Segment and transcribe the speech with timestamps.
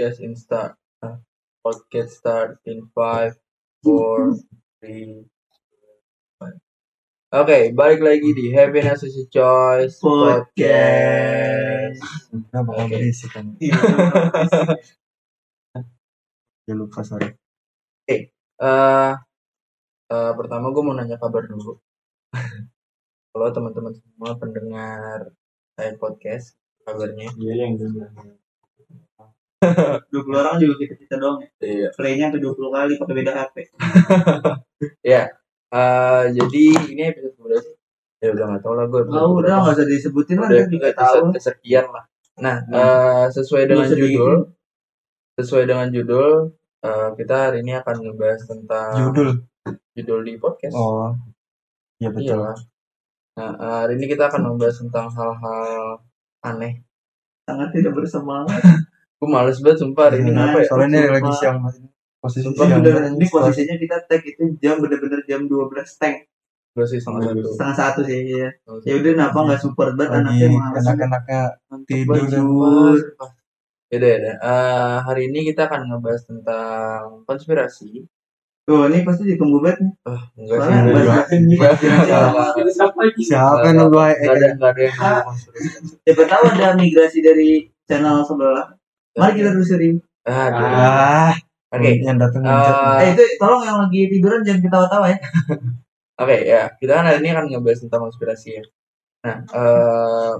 [0.00, 0.72] podcast in start.
[1.04, 1.20] uh,
[1.60, 3.36] podcast start in five,
[3.84, 4.32] four,
[4.80, 5.28] three.
[6.40, 6.56] one.
[7.36, 12.00] Oke, balik lagi di Happiness is a Choice Podcast.
[12.32, 12.88] Oke.
[12.88, 13.52] berisik kan.
[13.60, 13.76] Iya.
[16.68, 17.34] Ya lupa sorry.
[18.08, 18.30] Eh,
[18.62, 19.12] eh,
[20.08, 21.76] pertama gue mau nanya kabar dulu.
[23.34, 25.34] Kalau teman-teman semua pendengar
[25.74, 26.54] saya podcast,
[26.86, 27.26] kabarnya?
[27.36, 28.38] Iya yang dengar.
[30.12, 31.48] 20 orang juga kita kita doang ya.
[31.60, 31.88] Iya.
[31.92, 33.56] Playnya sampai 20 kali pakai beda HP.
[35.70, 37.74] Eh, jadi ini episode berapa sih?
[38.18, 39.00] Ya udah nggak tahu lah gue.
[39.06, 41.30] Oh, udah nggak usah disebutin lah, udah juga tahu.
[41.30, 42.04] kesekian lah.
[42.42, 42.74] Nah, Hmm.
[42.74, 44.34] eh, sesuai dengan usah judul,
[45.38, 46.50] sesuai dengan judul,
[46.82, 49.30] eh, kita hari ini akan ngebahas tentang Judul.
[49.94, 50.74] judul di podcast.
[50.74, 51.14] Oh.
[52.02, 52.26] Iya betul.
[52.34, 52.56] Iyalah.
[53.38, 56.02] Nah, eh, hari ini kita akan membahas tentang hal-hal
[56.42, 56.82] aneh.
[57.46, 58.58] Sangat tidak bersemangat.
[59.20, 60.66] Gue males banget sumpah hari ini Nah, kenapa ya?
[60.66, 61.76] Soalnya ini lagi siang Mas.
[62.16, 62.80] posisi Sumpah, siang.
[62.80, 66.16] Bener, ini posisinya kita tag itu jam bener-bener jam 12 tank.
[66.70, 67.44] Gue sih sama satu.
[67.44, 68.48] Setengah satu sih ya.
[68.80, 70.80] Ya udah kenapa nggak support banget anaknya males.
[70.82, 71.40] enak-enaknya
[71.84, 72.96] tidur.
[73.90, 74.34] Yaudah, yaudah.
[74.38, 78.06] Eh, hari ini kita akan ngebahas tentang konspirasi.
[78.62, 79.92] Tuh, ini pasti ditunggu banget nih.
[80.38, 80.70] Enggak sih.
[80.70, 80.94] Enggak.
[81.02, 82.50] bahas- Enggak, enggak, enggak.
[82.54, 83.20] Itu siapa lagi?
[83.20, 85.22] siapa yang nunggu Enggak ada, enggak ada yang Ah.
[86.00, 87.50] Siapa tahu ada migrasi dari
[87.84, 88.66] channel sebelah.
[89.18, 89.88] Mari kita telusuri.
[90.28, 90.64] Aduh.
[90.66, 91.34] ah
[91.70, 91.90] Oke.
[92.02, 95.18] yang datang Eh, ngejat Eh itu tolong yang lagi tiduran jangan ketawa-tawa ya.
[96.20, 98.64] Oke ya, kita kan hari ini akan ngebahas tentang konspirasi ya.
[99.24, 100.34] Nah, eh,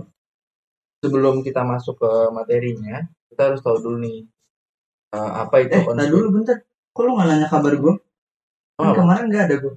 [1.00, 3.00] sebelum kita masuk ke materinya,
[3.32, 4.18] kita harus tahu dulu nih
[5.16, 6.58] eh, apa itu Eh, tadi dulu bentar.
[6.92, 7.94] Kok lu nggak nanya kabar gue?
[8.80, 9.74] Oh, Kan kemarin nggak ada gue.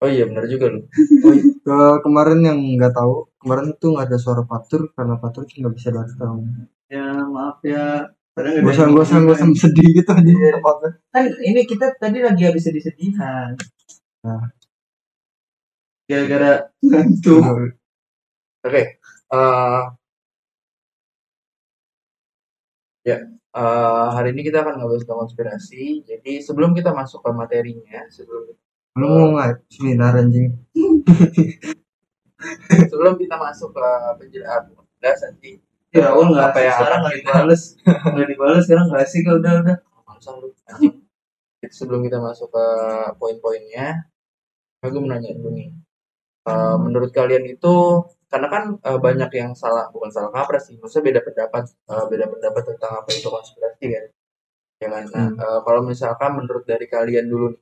[0.00, 0.80] Oh iya benar juga lu.
[1.70, 5.74] ke kemarin yang nggak tahu kemarin tuh nggak ada suara patur karena patur tuh nggak
[5.78, 6.42] bisa datang
[6.90, 8.10] Ya maaf ya.
[8.66, 10.70] Bosan bosan bosan sedih gitu aja apa
[11.14, 13.54] Kan ini kita tadi lagi habis sedih-sedihan.
[14.26, 14.50] Nah.
[16.10, 17.42] Gara-gara ngantuk.
[18.66, 18.82] Oke.
[19.30, 19.82] eh,
[23.06, 23.18] ya,
[23.54, 26.02] eh, hari ini kita akan ngebahas tentang konspirasi.
[26.02, 28.50] Jadi sebelum kita masuk ke materinya, sebelum
[28.98, 30.50] lu mau nggak seminar anjing
[32.90, 35.56] sebelum kita masuk ke penjelasan penjelasan sih.
[35.90, 37.62] Ya Raul nggak apa yang sekarang nggak dibales.
[38.14, 39.76] Nggak dibales sekarang nggak asik udah udah.
[40.06, 40.48] Masa lu.
[41.66, 42.66] Sebelum kita masuk ke
[43.18, 44.06] poin-poinnya,
[44.86, 45.74] aku mau nanya dulu nih.
[46.46, 47.74] Eh, menurut kalian itu
[48.30, 52.26] karena kan eh, banyak yang salah, bukan salah kaprah sih, maksudnya beda pendapat, eh, beda
[52.30, 54.04] pendapat tentang apa itu konspirasi kan.
[54.80, 55.04] Ya kan?
[55.10, 57.60] Nah, eh, kalau misalkan menurut dari kalian dulu, nih,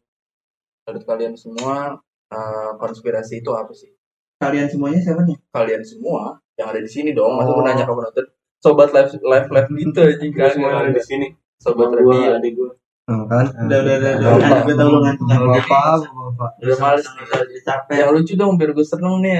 [0.88, 3.92] menurut kalian semua eh, konspirasi itu apa sih?
[4.38, 5.36] Kalian semuanya siapa nih?
[5.48, 7.60] Kalian semua yang ada di sini dong, masa Oh.
[7.60, 8.26] mau nanya ke penonton?
[8.58, 10.50] Sobat live live live gitu anjing Kita kan.
[10.50, 11.26] semua yang ada di sini.
[11.60, 12.34] Sobat radio.
[12.34, 12.70] adik gua.
[13.08, 14.12] Kan Udah udah udah.
[14.18, 14.60] udah.
[14.64, 15.48] Gue tahu lu ngantuk ngantuk.
[15.48, 17.24] bapak bapak Udah males nih.
[17.24, 17.96] Udah capek.
[17.98, 19.34] Yang lucu dong biar gue seneng nih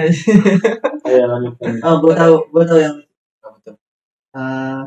[1.05, 1.55] Ayo lanjut.
[1.83, 2.97] Oh gue tahu gue tahu yang
[3.41, 3.75] Apa tuh?
[4.35, 4.81] eh,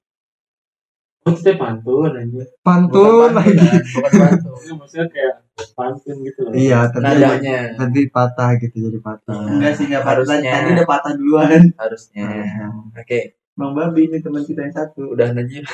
[1.21, 2.43] Itu pantun aja.
[2.65, 4.53] pantun Bukan lagi bukan pantun.
[4.57, 5.33] Itu maksudnya kayak
[5.77, 6.53] pantun gitu loh.
[6.57, 10.13] iya tadi Nadanya tadi patah gitu jadi patah Enggak sih enggak patah.
[10.17, 10.51] Harusnya.
[10.51, 11.61] Tadi udah patah duluan.
[11.77, 12.25] harusnya.
[12.25, 12.89] Hmm.
[12.97, 13.19] Oke,
[13.53, 15.13] Bang Babi ini teman kita yang satu.
[15.13, 15.59] udah aja.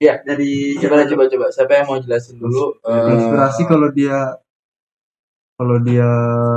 [0.00, 1.46] Dari Coba coba coba.
[1.52, 2.72] Siapa yang mau jelasin dulu?
[2.82, 4.32] eh, konspirasi kalau dia
[5.60, 6.08] kalau dia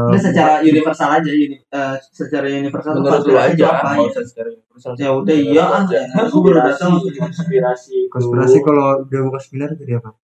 [0.08, 3.66] Ini secara universal aja ini eh, secara universal tuh menurut lu aja.
[3.84, 4.24] apa ya?
[4.24, 4.91] secara universal.
[4.96, 5.84] Ya udah iya kan.
[5.84, 6.00] aja.
[6.24, 6.91] Aku baru datang.
[7.03, 10.16] konspirasi konspirasi kalau dia buka seminar jadi apa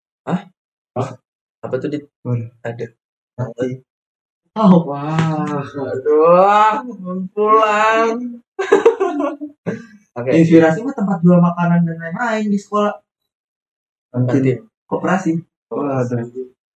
[1.59, 2.00] Apa tuh di
[2.63, 2.88] ada?
[3.35, 3.84] Mati.
[4.56, 8.16] Oh, Wah, Aduh, pulang.
[10.19, 10.29] Oke.
[10.35, 12.91] inspirasi mah tempat jual makanan dan lain-lain di sekolah
[14.16, 14.58] mungkin Kantin.
[14.87, 15.31] koperasi.
[15.72, 16.16] Wah, ada.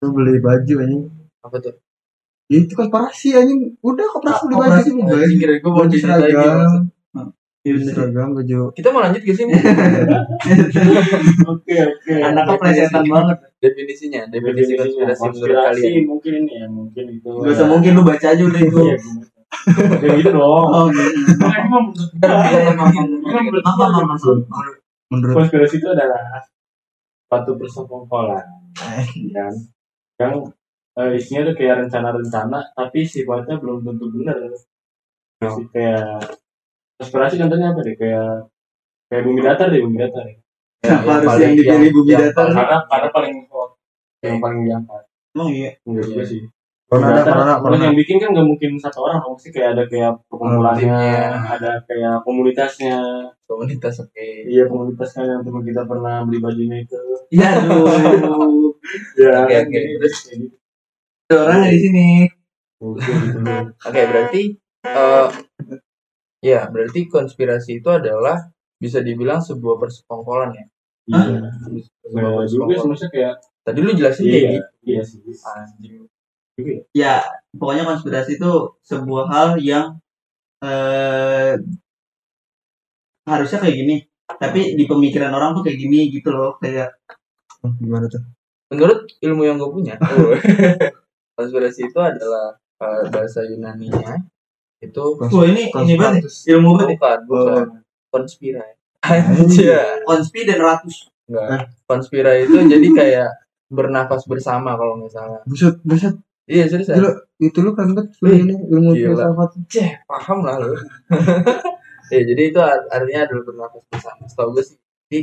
[0.04, 1.04] Lu beli baju anjing
[1.44, 1.76] Apa tuh?
[2.52, 5.88] Itu konspirasi anjing udah koperasi beli baju Koperasi sih baju Anjing, kira gue mau baju
[5.88, 6.04] lagi.
[6.04, 6.72] seragam
[7.64, 9.46] Iya, baju seragam baju Kita mau lanjut gak sih?
[11.48, 12.14] Oke, oke.
[12.20, 13.38] Anaknya plesetan banget.
[13.64, 16.04] Definisinya, definisi konspirasi menurut kalian.
[16.04, 17.32] mungkin ini ya, mungkin itu.
[17.32, 18.84] Gak usah mungkin lu baca aja udah itu.
[18.84, 18.98] Iya.
[20.04, 20.68] Ya gitu dong.
[20.68, 21.40] Oh, gitu.
[21.40, 22.12] Nah, menurut.
[23.24, 25.32] Iya, gitu.
[25.32, 26.44] konspirasi itu adalah
[27.30, 28.46] suatu persekongkolan
[29.34, 29.54] kan
[30.22, 30.34] yang
[30.94, 34.38] eh, isinya tuh kayak rencana-rencana tapi sifatnya belum tentu benar
[35.40, 36.24] Masih kayak
[36.96, 38.48] konspirasi contohnya apa deh kayak
[39.08, 40.36] kayak bumi datar deh bumi datar ya.
[40.80, 42.46] Kenapa harus paling- yang dipilih bumi yang datar?
[42.50, 43.34] karena karena paling
[44.24, 45.04] yang paling diangkat
[45.34, 45.72] Emang iya.
[45.84, 46.42] enggak juga sih
[46.86, 47.84] Corona ada, Data, corona, terus corona.
[47.84, 50.94] yang bikin kan nggak mungkin satu orang dong pasti kayak ada kayak perkumpulannya
[51.50, 52.96] ada kayak komunitasnya
[53.44, 56.96] komunitas oke iya komunitas kan yang teman kita pernah beli bajunya itu
[57.34, 57.82] Ya aduh.
[59.18, 59.80] ya Oke, oke.
[59.98, 60.56] terus kayak gitu
[61.30, 62.08] Ada orang nggak di sini.
[62.84, 64.42] Oke, berarti
[64.84, 65.28] eh
[66.44, 68.38] ya, berarti konspirasi itu adalah
[68.76, 70.66] bisa dibilang sebuah persekongkolan ya.
[71.08, 71.40] iya
[72.04, 72.80] Sebuah nah juga persekongkolan.
[72.84, 73.34] sebenarnya kayak
[73.64, 74.68] Tadi lu jelasin kayak iya gitu.
[74.84, 75.96] iya sih Anjing.
[76.60, 76.84] juga ya.
[76.94, 77.14] Ya,
[77.56, 78.52] pokoknya konspirasi itu
[78.84, 79.86] sebuah hal yang
[80.64, 81.56] eh
[83.24, 83.96] harusnya kayak gini.
[84.28, 86.60] Tapi di pemikiran orang tuh kayak gini gitu loh.
[86.60, 86.92] Kayak
[87.80, 88.20] Gimana tuh?
[88.76, 89.96] Menurut ilmu yang gue punya,
[91.38, 94.24] konspirasi itu adalah eh, bahasa Yunani-nya
[94.84, 96.36] itu wah ini ini banget Konspiratus.
[96.52, 96.98] ilmu banget.
[97.00, 97.68] bukan, bukan
[98.12, 98.64] konspira.
[99.04, 100.04] Anjir.
[100.08, 101.08] Konspi dan ratus.
[101.28, 101.72] Enggak.
[101.88, 103.30] Konspira itu jadi kayak
[103.72, 105.42] bernafas bersama kalau salah.
[105.48, 106.16] Buset, buset.
[106.44, 106.92] Iya, serius.
[106.92, 109.50] Gila, itu lu kan banget lu Wih, ini ilmu filsafat.
[109.72, 110.76] Ceh, paham lah lu.
[112.14, 114.24] ya, jadi itu art- artinya adalah bernafas bersama.
[114.28, 114.78] Setahu gue sih.
[115.08, 115.20] Jadi,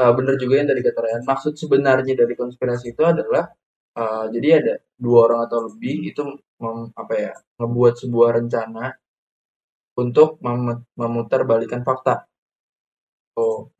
[0.00, 1.22] eh, bener juga yang tadi kata Ryan.
[1.28, 3.52] Maksud sebenarnya dari konspirasi itu adalah
[3.98, 6.22] eh, jadi ada dua orang atau lebih itu
[6.62, 8.84] mem- apa ya ngebuat sebuah rencana
[9.98, 11.44] untuk mem- memutar
[11.84, 12.24] fakta.
[13.36, 13.72] Oh,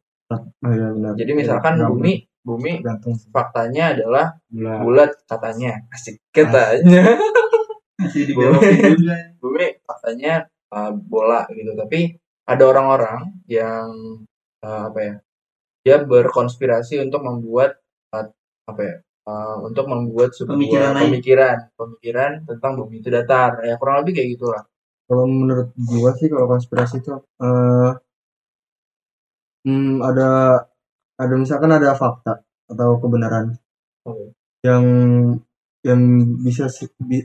[0.64, 1.12] benar.
[1.16, 2.12] jadi misalkan Iya, bumi
[2.42, 3.14] bumi gantung.
[3.30, 4.78] faktanya adalah Bulan.
[4.82, 7.04] bulat katanya asik katanya
[8.16, 9.16] juga.
[9.38, 12.16] bumi faktanya uh, bola gitu tapi
[12.48, 13.86] ada orang-orang yang
[14.64, 15.14] uh, apa ya
[15.86, 17.78] dia berkonspirasi untuk membuat
[18.10, 18.26] uh,
[18.66, 18.96] apa ya
[19.28, 21.02] uh, untuk membuat sebuah Pemikiran lain.
[21.10, 24.62] pemikiran pemikiran tentang bumi itu datar ya kurang lebih kayak gitulah
[25.08, 27.12] Kalau menurut gua sih kalau konspirasi itu
[27.44, 27.92] eh
[29.66, 30.28] hmm, ada
[31.22, 33.56] ada misalkan ada fakta atau kebenaran
[34.08, 34.34] Oke.
[34.66, 34.84] yang
[35.82, 36.00] yang
[36.46, 36.66] bisa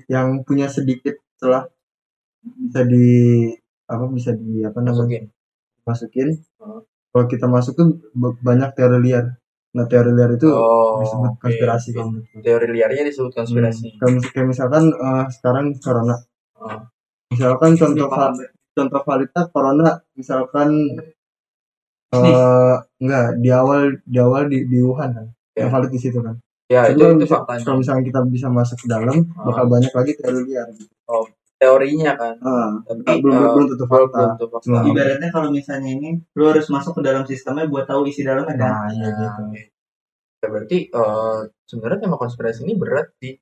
[0.09, 1.65] yang punya sedikit celah
[2.43, 3.07] bisa di
[3.87, 5.23] apa bisa di apa namanya masukin
[5.87, 6.29] masukin
[6.63, 6.81] Oh.
[7.13, 7.87] kalau kita masuk tuh
[8.21, 9.25] b- banyak teori liar
[9.69, 11.99] nah teori liar itu oh disebut oke, konspirasi oke.
[12.01, 12.41] menurut gua.
[12.41, 16.15] teori liarnya disebut konspirasi Hmm, kayak, mis- kayak misalkan eh, sekarang corona
[16.57, 16.79] Oh.
[17.29, 18.33] misalkan contoh val-
[18.71, 20.69] contoh validnya corona misalkan
[22.07, 25.65] eh enggak di awal di awal di, di Wuhan kan Ya.
[25.65, 26.37] yang valid di situ kan
[26.67, 29.43] ya itu Cuma itu bisa- faktanya kalau misalnya kita bisa masuk ke dalam Ah.
[29.43, 30.87] bakal banyak lagi teori liar gitu.
[31.57, 35.49] Teorinya kan ah, tapi belum uh, belum tentu belum fakta tentu fakta Cuma- Ibaratnya kalau
[35.49, 38.69] misalnya ini lu harus masuk ke dalam sistemnya buat tahu isi dalamnya kan.
[38.69, 39.61] nah iya gitu oke.
[40.37, 43.33] Ya, berarti eh, sebenarnya tema konspirasi ini berat di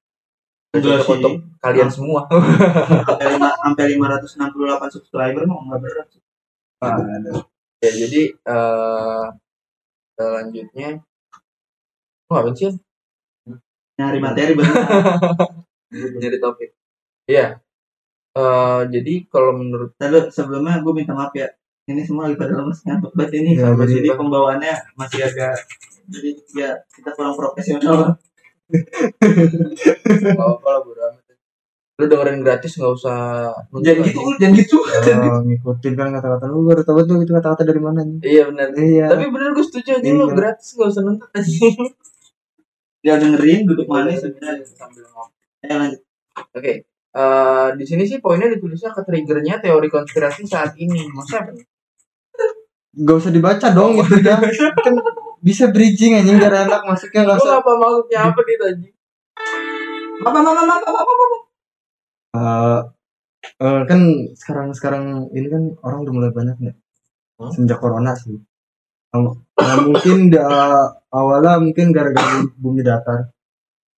[0.72, 1.16] Enggak untuk, sih.
[1.20, 2.24] untuk kalian semua.
[3.04, 6.08] Sampai lima sampai 568 subscriber mah nggak berat.
[6.84, 7.32] ah, ada.
[7.84, 9.26] ya jadi eh
[10.16, 10.90] selanjutnya
[12.32, 12.72] oh, apa sih?
[13.96, 14.76] Nyari materi bener.
[16.24, 16.76] Jadi topik.
[17.28, 17.64] Iya.
[18.36, 21.48] Eh jadi kalau menurut Lalu sebelumnya gue minta maaf ya.
[21.86, 23.56] Ini semua lagi pada lemes ngantuk banget ini.
[23.56, 25.56] Ya, jadi- jadi pembawaannya masih agak
[26.06, 28.18] jadi ya kita kurang profesional.
[28.68, 31.24] nggak apa lah bodo amat.
[31.96, 33.20] Lu dengerin gratis nggak usah
[33.72, 34.78] nunjuk Jangan gitu, jangan gitu.
[35.24, 38.68] Oh, ngikutin kan kata-kata lu baru tahu tuh itu kata-kata dari mana nih Iya benar.
[38.76, 40.36] iya Tapi bener gue setuju aja lu Iya.
[40.36, 41.30] gratis nggak usah nonton.
[43.06, 44.66] Ya dengerin duduk manis sebenarnya.
[44.66, 45.38] sambil ngopi.
[45.62, 46.02] Eh lanjut.
[46.52, 46.74] Oke.
[47.16, 51.08] Eh di sini sih poinnya ditulisnya ke triggernya teori konspirasi saat ini.
[51.08, 51.52] Maksudnya apa
[52.96, 54.96] gak usah dibaca dong gitu ya kan
[55.44, 58.88] bisa bridging anjing biar enak masuknya nggak usah apa maksudnya apa nih tadi?
[60.24, 61.38] Apa apa apa apa apa apa.
[62.36, 62.80] Eh,
[63.64, 64.00] eh, kan
[64.36, 65.04] sekarang sekarang
[65.36, 66.76] ini kan orang udah mulai banyak nih
[67.36, 67.52] Hmm?
[67.52, 68.40] sejak corona sih
[69.12, 70.48] yang mungkin da,
[71.12, 73.32] awalnya mungkin gara-gara bumi datar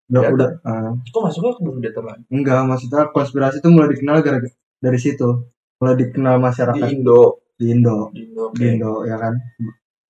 [0.08, 0.34] udah Datar?
[0.34, 2.24] udah eh, Kok masuknya ke bumi datar lagi?
[2.30, 4.40] enggak maksudnya konspirasi itu mulai dikenal gara
[4.78, 5.30] dari situ
[5.78, 7.22] mulai dikenal Di masyarakat Indo.
[7.54, 8.46] di Indo Di Indo.
[8.54, 9.34] di Indo ya kan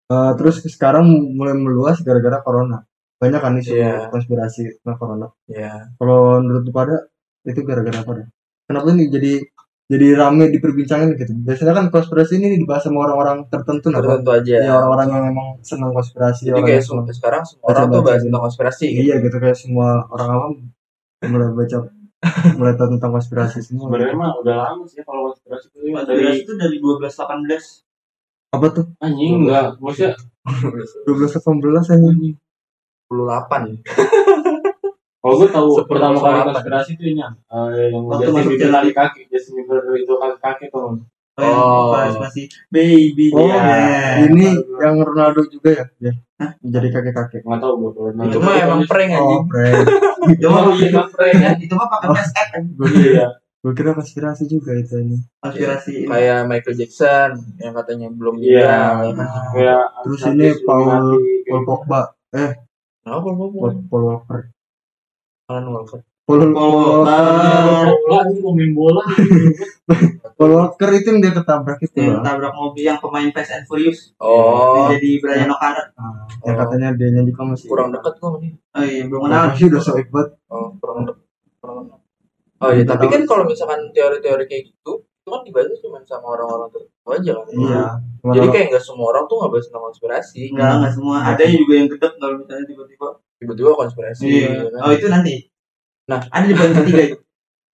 [0.08, 1.04] Eh, terus sekarang
[1.36, 2.80] mulai meluas gara-gara corona
[3.18, 4.08] banyak kan isu Iya.
[4.08, 5.92] konspirasi tentang corona Ya.
[5.98, 6.96] kalau menurut pada
[7.44, 8.28] itu gara-gara apa dah?
[8.64, 9.32] kenapa ini jadi
[9.88, 14.56] jadi rame diperbincangkan gitu biasanya kan konspirasi ini dibahas sama orang-orang tertentu nah Tertentu aja.
[14.60, 18.02] ya orang-orang yang memang senang konspirasi Jadi kayak yang senang sem- sekarang semua orang tuh
[18.04, 18.26] bahas gitu.
[18.28, 19.02] tentang konspirasi gitu.
[19.02, 20.52] iya gitu kayak semua orang awam
[21.24, 21.78] mulai baca
[22.60, 26.20] mulai tahu tentang konspirasi semua sebenarnya mah udah lama sih kalau konspirasi itu ya, Dari
[26.20, 28.58] dari itu dari 12 18.
[28.58, 30.12] apa tuh anjing enggak maksudnya
[31.08, 32.36] 12 18 anjing
[33.08, 34.37] 28.
[35.28, 37.36] Kalau gue tahu Sepuluh pertama kali konspirasi itu ini eh,
[37.90, 41.04] yang Waktu masuk Bieber lari kaki Justin Bieber itu kaki kaki tuh
[41.38, 41.94] Oh, yang Oh.
[41.94, 43.30] pas masih baby.
[43.30, 44.26] Oh, ya.
[44.26, 46.14] ini yang Ronaldo juga ya dia
[46.64, 49.46] jadi kakek kakek nggak tahu gue kalau Itu mah emang prank oh anjing.
[49.46, 49.76] prank
[50.34, 51.38] itu mah Oh, iya, prank.
[51.38, 55.18] ya, itu mah pakai face app gue kira iya gue kira konspirasi juga itu ini
[55.38, 56.06] konspirasi.
[56.06, 58.74] Kayak Michael Jackson yang katanya belum Iya.
[58.96, 58.98] meninggal.
[58.98, 59.28] ya kan.
[59.52, 62.02] kayak Terus ini Paul- Paul Pogba
[62.98, 63.60] Kenapa Paul Pogba?
[63.62, 64.40] Paul, Paul Walker
[65.48, 66.04] Alan Walker.
[66.28, 67.08] Paul, Walker
[68.28, 69.00] ini pemain bola
[70.36, 72.36] Paul Walker itu yang dia ketabrak itu yang lah.
[72.36, 74.12] tabrak mobil yang pemain Fast and Furious.
[74.20, 75.88] Oh, yang jadi Brian O'Connor.
[75.96, 78.52] Ah, yang katanya dia nyanyi juga masih kurang dekat kok dia.
[78.76, 79.56] oh iya belum kenal.
[79.56, 81.24] Masih udah so banget Oh, kurang dekat.
[82.60, 86.68] Oh iya, tapi kan kalau misalkan teori-teori kayak gitu, itu kan dibahas cuma sama orang-orang
[86.76, 87.46] tertentu aja kan.
[87.56, 87.84] iya.
[88.20, 90.42] Cuma Jadi kayak nggak semua orang tuh nggak bahas tentang konspirasi.
[90.52, 91.16] enggak enggak semua.
[91.24, 94.24] Ada juga yang gedek kalau misalnya tiba-tiba Tiba-tiba konspirasi.
[94.26, 94.80] iya gitu kan.
[94.82, 95.34] oh itu nanti
[96.08, 96.24] Nah.
[96.26, 97.18] ada di poin ketiga itu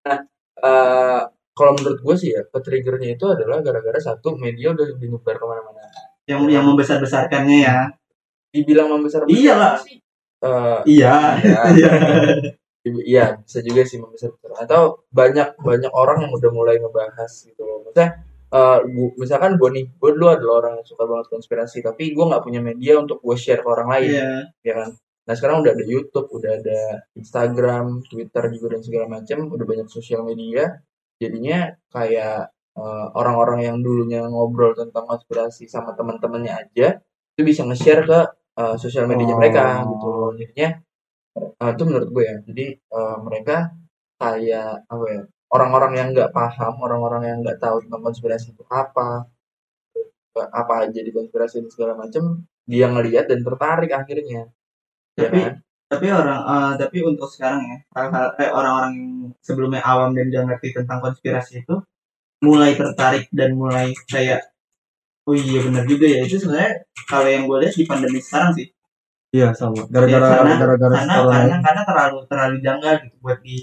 [0.63, 5.43] Eh, kalau menurut gue sih ya, ke-triggernya itu adalah gara-gara satu media udah dinyebar ke
[5.43, 5.83] mana-mana.
[6.23, 7.77] yang yang membesar besarkannya ya
[8.49, 9.75] Dibilang membesar Iyalah.
[9.83, 9.99] sih.
[10.39, 11.91] Eh, iya ya, iya
[13.03, 17.83] iya bisa juga sih membesar atau banyak banyak orang yang udah mulai ngebahas gitu loh.
[17.83, 22.11] Maksudnya eh, gua- misalkan gue nih, gue dulu adalah orang yang suka banget konspirasi, tapi
[22.11, 24.09] gue nggak punya media untuk gue share ke orang lain.
[24.11, 24.29] iya
[24.61, 24.89] ya kan
[25.27, 26.79] nah sekarang udah ada YouTube udah ada
[27.19, 30.63] Instagram Twitter juga dan segala macam udah banyak sosial media.
[31.21, 31.57] Jadinya
[31.95, 36.87] kayak eh, orang-orang yang dulunya ngobrol tentang konspirasi sama teman-temannya aja
[37.35, 38.19] itu bisa nge-share ke
[38.61, 39.39] eh, sosial medianya Oh.
[39.41, 40.31] mereka gitu loh.
[40.39, 40.69] Jadinya
[41.61, 42.35] eh, itu menurut gue ya.
[42.47, 42.65] Jadi
[42.97, 43.55] eh, mereka
[44.21, 45.21] kayak apa ya
[45.55, 49.27] orang-orang yang nggak paham orang-orang yang nggak tahu tentang konspirasi itu apa
[50.33, 52.23] apa aja di konspirasi dan segala macam
[52.65, 54.49] dia ngelihat dan tertarik akhirnya
[55.17, 55.53] ya Tapi- kan?
[55.93, 59.09] tapi orang eh, tapi untuk sekarang ya hal-hal eh, orang-orang yang
[59.45, 61.75] sebelumnya awam dan gak ngerti tentang konspirasi itu
[62.41, 64.41] mulai tertarik dan mulai kayak
[65.29, 66.25] oh iya benar juga ya.
[66.25, 68.67] Itu sebenarnya kalau yang gue lihat di pandemi sekarang sih.
[69.31, 69.79] Iya sama.
[69.79, 73.57] Ya, gara-gara karena- gara-gara karena sekolah karena karena terlalu terlalu janggal gitu buat di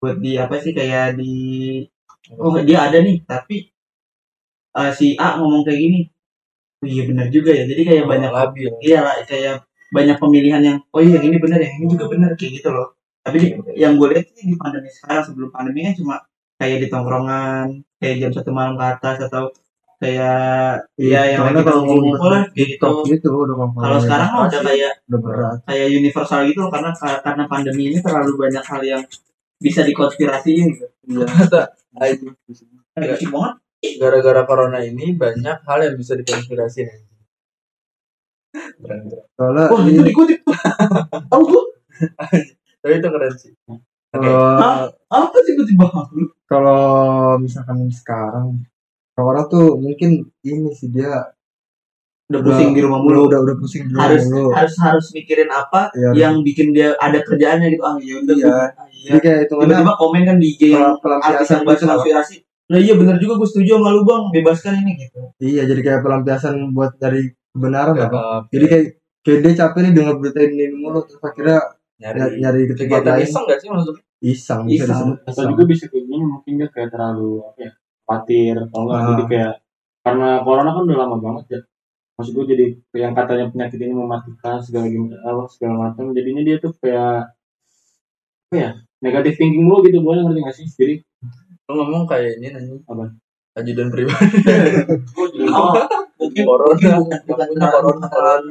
[0.00, 1.32] buat di apa sih kayak di
[2.38, 3.68] oh dia ada nih tapi
[4.78, 6.00] eh, si A ngomong kayak gini
[6.80, 7.66] oh iya benar juga ya.
[7.66, 8.70] Jadi kayak banyak labil.
[8.80, 12.30] Iya lah kayak banyak pemilihan yang oh iya yang ini benar yang ini juga benar
[12.38, 12.94] kayak gitu loh.
[13.20, 16.16] Tapi yang gue lihat sih di pandemi sekarang sebelum pandemi kan cuma
[16.56, 19.52] kayak di tongkrongan kayak jam satu malam ke atas atau
[20.00, 22.80] kayak ya yang lagi kalau lah kayak gitu.
[22.80, 25.56] TikTok gitu ngomong kalau sekarang mah udah kayak udah berat.
[25.68, 29.02] kayak universal gitu loh karena karena pandemi ini terlalu banyak hal yang
[29.60, 30.86] bisa dikonspirasiin gitu.
[31.04, 31.28] Iya.
[32.96, 33.54] Kayak gitu banget
[34.00, 37.09] gara-gara corona ini banyak hal yang bisa dikonspirasi nih
[38.80, 39.24] Keren, keren.
[39.36, 40.40] soalnya wah itu ini dikutip
[41.32, 41.64] tahu tuh?
[42.80, 43.52] Tapi itu keren sih.
[44.10, 44.26] Oke.
[44.26, 46.06] kalau apa sih kutip banget
[46.50, 46.82] kalau
[47.38, 48.58] misalkan sekarang
[49.14, 51.30] orang tuh mungkin ini sih dia
[52.30, 53.26] udah pusing di rumah mulu.
[53.30, 54.50] Udah udah pusing di rumah harus mulu.
[54.54, 57.82] harus harus mikirin apa Iya, yang bikin dia ada kerjaannya gitu.
[57.86, 58.50] Ah ya udah Iya.
[58.50, 59.08] ah, iya.
[59.14, 61.86] jadi kayak itu tiba-tiba komen kan di IG yang artis yang bahas gitu.
[61.86, 61.94] lah.
[61.98, 62.36] konspirasi
[62.70, 64.22] lah iya bener juga gue setuju sama lu bang.
[64.30, 65.20] Bebaskan ini gitu.
[65.42, 68.22] Iya jadi kayak pelampiasan buat dari kebenaran Ya, apa?
[68.48, 68.84] jadi kayak
[69.20, 71.58] kayak dia capek nih denger berita ini mulu terus akhirnya
[71.98, 74.02] nyari nyari, ke tempat lain iseng gak sih maksudnya?
[74.20, 74.88] Iseng bisa Iseng.
[74.88, 75.48] disebut atau iseng.
[75.50, 77.70] juga bisa kayak gini mungkin dia kayak terlalu apa ya
[78.02, 79.06] khawatir atau enggak Ah.
[79.10, 79.52] jadi kayak
[80.00, 81.60] karena corona kan udah lama banget ya.
[82.14, 86.56] Maksud gue jadi yang katanya penyakit ini mematikan segala gimana apa segala macam jadinya dia
[86.56, 87.32] tuh kayak
[88.46, 90.66] apa ya negatif thinking mulu gitu gue ngerti gak sih?
[90.70, 90.94] Jadi
[91.64, 93.04] lu ngomong kayak ini nanya Apa?
[93.54, 94.26] ajudan pribadi.
[95.50, 95.72] Oh,
[96.20, 96.88] mungkin corona.
[97.00, 98.06] Bukan bukan terlalu corona.
[98.12, 98.50] terlalu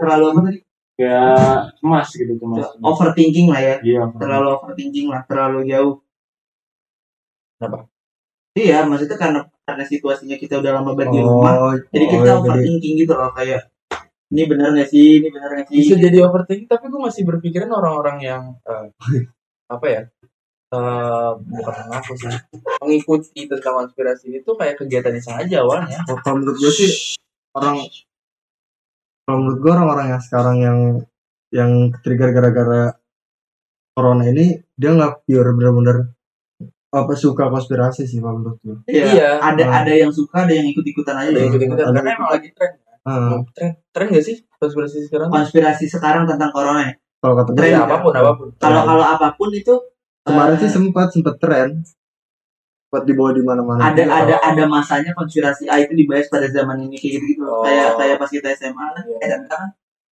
[0.00, 0.60] terlalu apa tadi?
[0.92, 3.76] Kayak cemas gitu cemas overthinking lah ya.
[3.84, 5.94] Iya terlalu overthinking lah terlalu jauh.
[7.60, 7.92] Kenapa?
[8.52, 12.20] iya maksudnya karena karena situasinya kita udah lama banget di rumah oh jadi oh, kita
[12.20, 13.72] jadi overthinking gitu loh kayak
[14.32, 15.20] ini benar nggak sih?
[15.20, 15.76] Ini benar nggak sih?
[15.76, 18.88] Bisa jadi overthinking tapi gue masih berpikiran orang-orang yang eh,
[19.74, 20.02] apa ya
[20.72, 22.32] eh bukan mengaku sih
[22.80, 26.90] mengikuti tentang konspirasi itu kayak kegiatan iseng aja awalnya kalau menurut gue sih
[27.52, 27.76] orang
[29.22, 30.78] kalau menurut gue orang-orang yang sekarang yang
[31.52, 32.96] yang trigger gara-gara
[33.92, 36.16] corona ini dia nggak pure bener-bener
[36.88, 38.76] apa suka konspirasi sih kalau menurut gue.
[38.84, 39.28] Iya, Iya.
[39.40, 39.78] ada Hmm.
[39.80, 41.52] ada yang suka ada yang ikut ikutan aja ada yang deh.
[41.52, 45.84] ikut-ikutan Ada karena yang emang lagi tren Ah, tren tren gak sih konspirasi sekarang konspirasi
[45.90, 49.04] sekarang tentang corona ya kalau kata gue Tren ya, apa pun apa pun kalau kalau
[49.04, 49.74] apa pun itu
[50.22, 53.80] kemarin eh, sih sempat sempat tren sempat dibawa di mana-mana.
[53.82, 57.62] ada ada ada masanya konspirasi A itu dibahas pada zaman ini kayak gitu gitu Oh.
[57.62, 59.16] kayak kayak pas kita SMA kan Iya.
[59.22, 59.68] SMK kan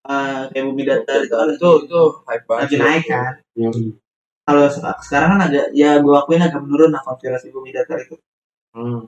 [0.06, 3.70] eh, kayak bumi datar itu kan itu itu hype banget lagi naik kan Iya.
[4.44, 8.16] kalau sek- sekarang kan agak ya gua akuin agak menurun lah konspirasi bumi datar itu
[8.72, 9.02] hmm.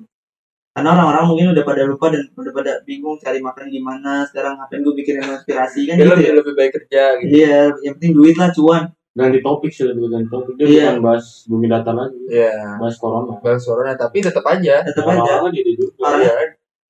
[0.69, 4.79] karena orang-orang mungkin udah pada lupa dan udah pada bingung cari makan gimana sekarang ngapain
[4.79, 7.31] gue bikin konspirasi kan Dia gitu lebih, ya lebih baik kerja gitu.
[7.33, 8.83] iya yang penting duit lah cuan
[9.19, 10.85] ganti topik sih lebih ganti topik dia Iya.
[10.89, 12.53] bukan bahas bumi datar lagi Iya.
[12.79, 14.75] bahas corona Bahas corona tapi tetap aja.
[14.81, 16.33] tetap aja Orang-orang gitu juga Orang- Iya.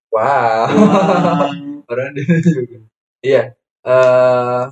[0.10, 0.16] Wow.
[0.16, 0.66] Wah.
[1.90, 2.78] Orang dia juga.
[3.22, 3.42] Iya.
[3.82, 4.64] Eh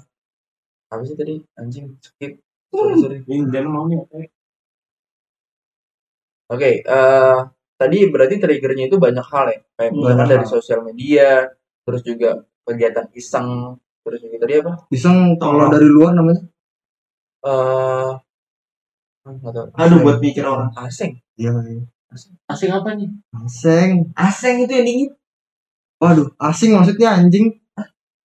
[0.88, 1.36] apa sih tadi?
[1.56, 2.40] Anjing skip.
[2.68, 3.18] Sorry, sorry.
[3.26, 4.28] ini jangan mau nih ya?
[6.48, 7.38] Oke, eh
[7.76, 9.60] tadi berarti triggernya itu banyak hal ya.
[9.76, 11.30] Kayak misalkan Banyak dari sosial media,
[11.84, 12.30] terus juga
[12.64, 14.74] kegiatan iseng, terus juga tadi apa?
[14.90, 16.44] Iseng kalau dari luar namanya
[17.46, 18.12] Eh
[19.28, 19.68] tahu.
[19.76, 21.20] aduh buat mikir orang asing.
[21.36, 21.84] iya iya.
[22.48, 23.10] asing apa nih
[23.44, 25.10] asing aseng itu yang dingin
[26.00, 27.52] waduh asing maksudnya anjing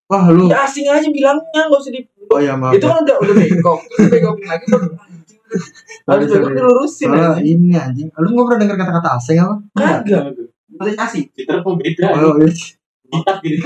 [0.06, 2.04] wah lu Ya asing aja bilangnya, nggak usah di.
[2.30, 2.92] oh ya maaf itu ya.
[2.94, 4.64] kan udah udah bengkok, terus bengokin lagi
[5.02, 5.40] anjing.
[6.06, 6.56] Harus bengkok sorry.
[6.56, 7.28] dilurusin aja.
[7.42, 10.22] ini anjing lu nggak pernah dengar kata-kata asing apa Kagak.
[10.72, 12.50] berarti asing kita kok beda oh iya
[13.12, 13.58] kita gini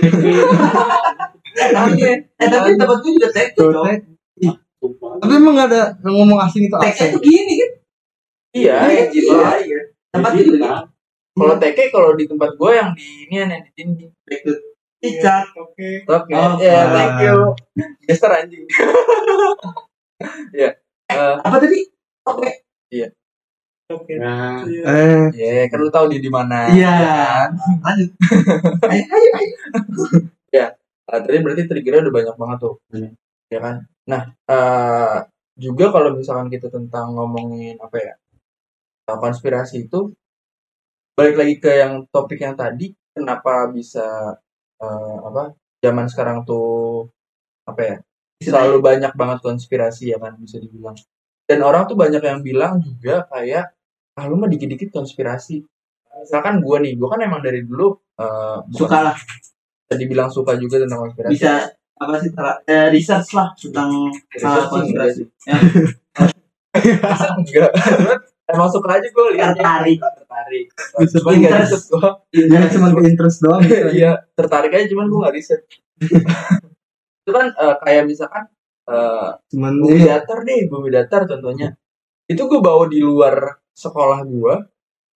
[1.56, 2.00] eh tapi
[2.40, 3.96] tapi tempat gue juga tek tuh Tuh, Teh.
[4.94, 7.12] Tapi emang nggak ada yang ngomong asing itu teknya asing?
[7.14, 7.70] tuh gini kan?
[8.56, 9.32] Iya, ya gitu.
[9.36, 9.80] iya.
[10.12, 10.88] Tempat gue juga
[11.36, 13.50] Kalau teke kalau di tempat gue yang di ini yang
[13.92, 14.56] di tek tuh
[15.04, 16.32] Icat oke Oke,
[16.64, 17.52] ya, thank you.
[18.08, 18.64] Mister anjing.
[20.56, 20.72] ya.
[21.12, 21.84] Eh, apa tadi?
[22.24, 22.50] Oke.
[23.92, 24.14] Oke.
[24.18, 25.28] Nah eh.
[25.36, 26.72] Ya kan lu tahu dia di mana.
[26.72, 26.96] Iya.
[26.96, 27.50] kan?
[27.84, 28.10] lanjut.
[28.90, 29.56] Ayo ayo ayo.
[31.06, 32.74] Ah, tadi berarti triggernya udah banyak banget tuh.
[33.46, 33.86] Ya kan?
[34.06, 35.16] Nah, eh
[35.56, 38.14] juga kalau misalkan kita tentang ngomongin apa ya?
[39.06, 40.10] konspirasi itu
[41.14, 44.34] balik lagi ke yang topik yang tadi, kenapa bisa
[44.82, 45.54] eh, apa?
[45.82, 47.06] Zaman sekarang tuh
[47.70, 47.96] apa ya?
[48.42, 50.98] Selalu banyak banget konspirasi ya kan bisa dibilang.
[51.46, 53.72] Dan orang tuh banyak yang bilang juga kayak
[54.18, 55.62] ah lu mah dikit-dikit konspirasi.
[56.26, 59.16] Misalkan gua nih, gua kan emang dari dulu bukan- suka lah
[59.86, 61.32] bisa dibilang suka juga tentang konspirasi.
[61.38, 61.52] bisa
[61.96, 65.22] apa sih tra- eh, research lah tentang sih konspirasi
[66.76, 67.72] enggak.
[67.72, 68.18] Cuman
[68.52, 69.56] emang suka aja gue lihat.
[69.56, 69.98] Tertarik.
[69.98, 70.66] Tertarik.
[70.92, 71.72] Cuman nggak interest.
[71.72, 72.10] riset gue
[72.52, 73.88] jadi cuma ke interest doang gitu.
[73.98, 75.60] iya tertarik aja cuman gue nggak riset
[77.26, 78.44] itu kan eh, kayak misalkan
[78.86, 81.74] eh, cuman bumi ini datar deh bumi datar contohnya.
[82.26, 84.54] Itu gue bawa di luar sekolah gue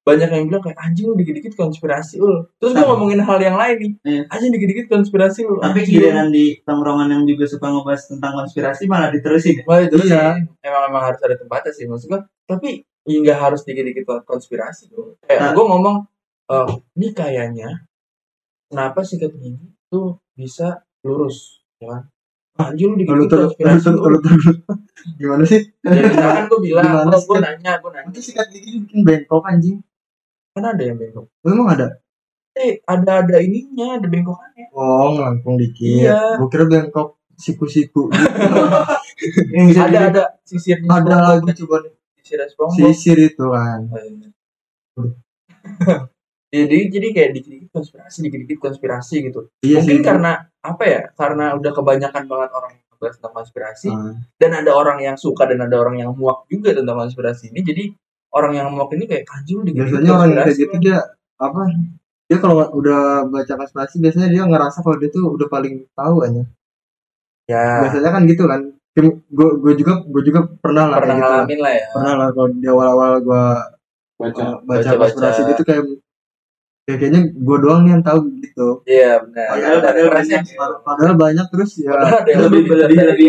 [0.00, 3.76] banyak yang bilang kayak anjing lu dikit-dikit konspirasi ul terus gue ngomongin hal yang lain
[3.76, 4.22] nih Iya.
[4.32, 5.92] anjing dikit-dikit konspirasi lu tapi anjing.
[6.00, 10.40] giliran di tongkrongan yang juga suka ngebahas tentang konspirasi malah diterusin Wah, itu Iya.
[10.40, 12.68] sih emang emang harus ada tempatnya sih maksud gue tapi
[13.04, 15.14] ya nggak harus dikit-dikit konspirasi bro.
[15.24, 15.52] Kayak Nah.
[15.52, 15.96] gue ngomong
[16.50, 17.68] eh, ini kayaknya
[18.72, 22.02] kenapa sikat gigi tuh bisa lurus ya kan
[22.72, 24.00] anjir lu dikit-dikit konspirasi lu.
[24.00, 24.20] terus
[25.16, 27.42] gimana sih ya misalkan gue bilang oh, gue kan?
[27.52, 29.80] nanya gue nanya itu sikat gigi bikin bengkok anjing
[30.50, 31.26] kan ada yang bengkok.
[31.30, 31.86] Oh, emang ada?
[32.52, 34.74] Eh ada ada ininya ada bengkokannya.
[34.74, 36.02] Oh ngelangkung dikit.
[36.02, 36.36] Iya.
[36.36, 37.08] gua kira bengkok
[37.38, 38.10] siku-siku.
[39.54, 40.22] Yang bisa ada ada.
[40.42, 41.76] Sisirnya ada lagi coba
[42.16, 42.78] sisirnya SpongeBob.
[42.90, 43.80] sisir itu kan.
[46.50, 49.54] Jadi jadi kayak dikit-dikit konspirasi dikit-dikit konspirasi gitu.
[49.62, 50.02] Iya mungkin sih.
[50.02, 54.18] karena apa ya karena udah kebanyakan banget orang yang ngebahas tentang konspirasi Ah.
[54.34, 57.84] dan ada orang yang suka dan ada orang yang muak juga tentang konspirasi ini jadi
[58.30, 60.98] orang yang muak ini kayak lu dikit-dikit biasanya orang yang kayak gitu dia
[61.40, 61.60] apa
[62.30, 66.42] dia kalau udah baca konspirasi biasanya dia ngerasa kalau dia tuh udah paling tahu aja.
[67.50, 67.82] Ya.
[67.82, 68.60] Biasanya kan gitu kan.
[68.94, 71.26] Gue gue juga gue juga pernah lah pernah gitu.
[71.26, 71.86] ngalamin lah ya.
[71.90, 73.44] Pernah lah kalau di awal-awal gue
[74.20, 75.82] baca baca, konspirasi gitu kayak
[76.86, 78.68] kayak kayaknya gue doang nih yang tahu gitu.
[78.86, 79.46] Iya benar.
[79.50, 80.42] Padahal- Ada padahal banyak.
[80.86, 81.90] padahal banyak terus ya.
[81.90, 83.26] Padahal ada yang lebih lebih lebih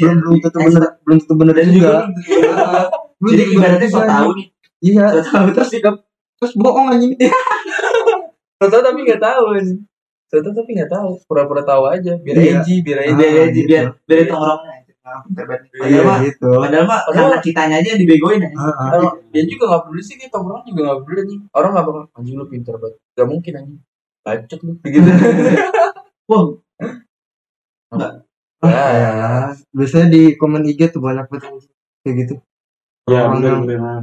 [0.00, 1.92] belum belum tentu bener belum tentu bener dan juga
[3.18, 4.46] Belum jadi ibaratnya so tahu nih.
[4.80, 5.04] Iya.
[5.10, 5.90] So tahu terus juga
[6.38, 7.12] terus bohong anjing.
[8.58, 9.78] Tahu tapi nggak tahu ini
[10.26, 11.14] Tahu tapi nggak tahu.
[11.26, 12.12] Pura-pura tahu aja.
[12.18, 12.58] Biar Iya.
[12.58, 13.14] edgy biar edgy.
[13.14, 13.68] Biar Ah, biar gitu.
[13.70, 14.72] biar biar tongkrongnya
[15.08, 15.62] Ah, pinter banget.
[15.72, 16.50] Iya, Padahal mah gitu.
[16.60, 18.50] padahal mah karena kitanya aja yang dibegoin ya.
[18.52, 18.88] Ah, ah.
[18.92, 22.02] Kalau dia juga nggak peduli sih kita orang juga nggak peduli nih orang nggak bakal
[22.12, 22.98] anjing lu pintar banget.
[23.16, 23.80] Gak mungkin anjing.
[24.20, 24.72] Bacot lu.
[24.84, 25.08] Gitu.
[26.28, 26.44] Wah,
[27.88, 28.12] Ah,
[28.68, 28.84] Ya.
[28.92, 29.30] ya.
[29.70, 31.64] biasanya di komen IG tuh banyak banget
[32.02, 32.34] kayak gitu
[33.08, 34.00] ya benar benar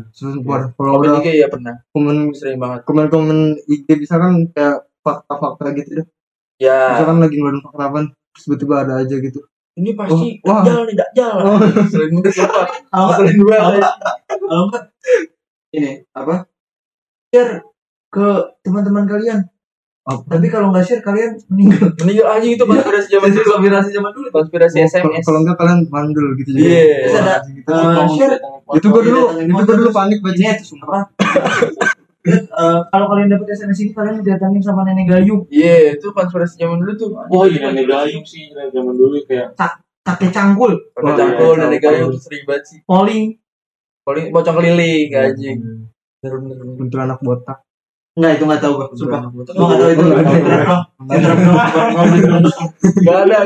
[0.73, 5.69] kalau Komen udah juga ya pernah komen sering banget komen-komen IG bisa kan kayak fakta-fakta
[5.77, 6.07] gitu deh.
[6.57, 7.99] ya Misalkan lagi ngeluarin fakta apa,
[8.33, 9.39] terus tiba-tiba ada aja gitu.
[9.75, 10.63] ini pasti Oh, wah.
[10.63, 11.59] dajjal nih dajjal Oh.
[11.85, 12.23] sering kalau
[13.05, 14.83] nggak- sering nggak
[15.71, 16.35] ini apa?
[17.27, 17.53] Share
[18.07, 18.27] ke
[18.63, 19.39] teman-teman kalian.
[20.05, 20.37] Apa?
[20.37, 21.89] Tapi kalau nggak share kalian meninggal.
[22.05, 24.27] meninggal anjing itu konspirasi zaman dulu Konspirasi zaman dulu.
[24.29, 26.61] konspirasi SMS Kalau enggak kalian mandul gitu juga.
[26.61, 26.85] Iya.
[27.01, 27.69] Terus ada, gitu.
[27.73, 28.35] eh, share
[28.71, 31.03] itu gua dulu, itu gua dulu panik baca itu sumpah.
[32.25, 32.41] Eh,
[32.87, 36.93] kalau kalian dapat SMS ini kalian didatangin sama nenek gayung, Iya, itu konspirasi zaman dulu
[36.95, 37.09] tuh.
[37.27, 39.57] Oh iya nenek gayung sih zaman dulu kayak
[40.01, 41.81] kakek cangkul, Pakai Wah, cangkul iya, cangkul.
[41.81, 42.79] gayung sering banget sih.
[42.85, 43.25] polling.
[44.01, 45.57] Paling pocong keliling anjing.
[46.21, 46.55] Bener bener.
[46.61, 46.75] bener.
[46.77, 47.64] Kuntilanak botak.
[48.15, 49.27] Enggak itu enggak tahu gua, sumpah.
[49.27, 50.07] Gua enggak tahu itu.
[50.07, 50.83] Oh,
[53.03, 53.37] nggak ada.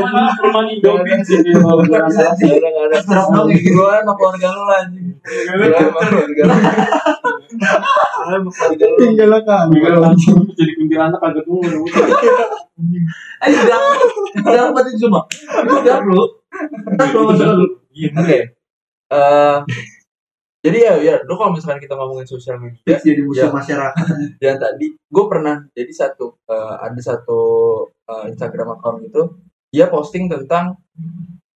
[0.45, 3.81] Rumah di Dobin sih dia mau berasa Gak ada dong, kayak gitu.
[3.81, 5.09] Gue sama keluarga lu anjing.
[5.17, 5.89] Gue lu.
[5.89, 6.45] Gue
[8.37, 8.49] lu.
[9.01, 9.73] Tinggal kan.
[9.73, 11.89] langsung jadi kuntilanak agak dulu
[13.41, 13.79] Eh, udah.
[14.37, 15.25] Udah apa itu cuma?
[15.65, 16.23] Udah bro.
[17.25, 17.65] Udah lu.
[18.21, 18.39] Oke.
[19.09, 19.57] Eh,
[20.59, 23.55] jadi ya, ya, lu kalau misalkan kita ngomongin sosial media, Fix jadi musuh Ya.
[23.55, 24.05] masyarakat.
[24.43, 27.39] yang tadi gue pernah jadi satu eh, ada satu
[27.87, 29.21] eh, Instagram account itu
[29.71, 30.75] dia posting tentang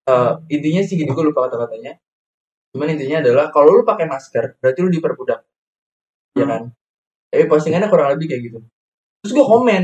[0.07, 1.99] eh, intinya sih gini gue lupa kata-katanya.
[2.71, 5.43] Cuman intinya adalah kalau lu pakai masker berarti lu diperbudak.
[6.39, 6.71] Ya kan?
[7.27, 8.59] Tapi postingannya kurang lebih kayak gitu.
[9.19, 9.83] Terus gue komen.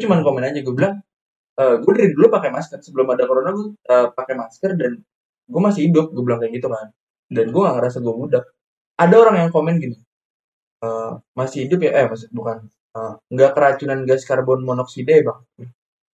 [0.00, 1.04] Cuman komen aja gue bilang
[1.56, 2.80] gue dari dulu pakai masker.
[2.80, 5.04] Sebelum ada corona gue eh, pakai masker dan
[5.46, 6.88] gue masih hidup gue bilang kayak gitu kan
[7.28, 8.44] dan gue gak ngerasa gue budak
[8.96, 9.96] ada orang yang komen gini
[10.80, 12.56] eh, masih hidup ya eh masih bukan
[12.92, 15.40] eh, nggak keracunan gas karbon monoksida ya bang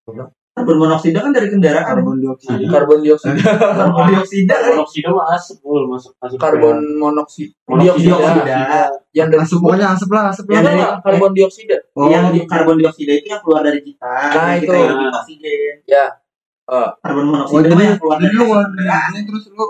[0.05, 1.81] bilang, Karbon monoksida kan dari kendaraan.
[1.81, 2.61] Karbon dioksida.
[2.69, 3.41] karbon dioksida
[3.81, 4.71] Karbon dioksida kan.
[4.77, 10.25] monoksida mah asap full masuk masuk karbon monoksida dioksida yang dari Asap pokoknya asap lah,
[10.29, 10.61] asap lah.
[10.61, 14.05] dari- Enggak, karbon dioksida Oh, yang di karbon dioksida itu yang keluar dari kita.
[14.05, 14.73] Nah, kita itu.
[14.85, 15.75] hidup oksigen.
[15.87, 16.05] Ya.
[16.67, 16.89] Eh.
[17.01, 19.09] Karbon oh monoksida jadi mah yang keluar dari lu keluar kendaraan.
[19.09, 19.67] dari terus lu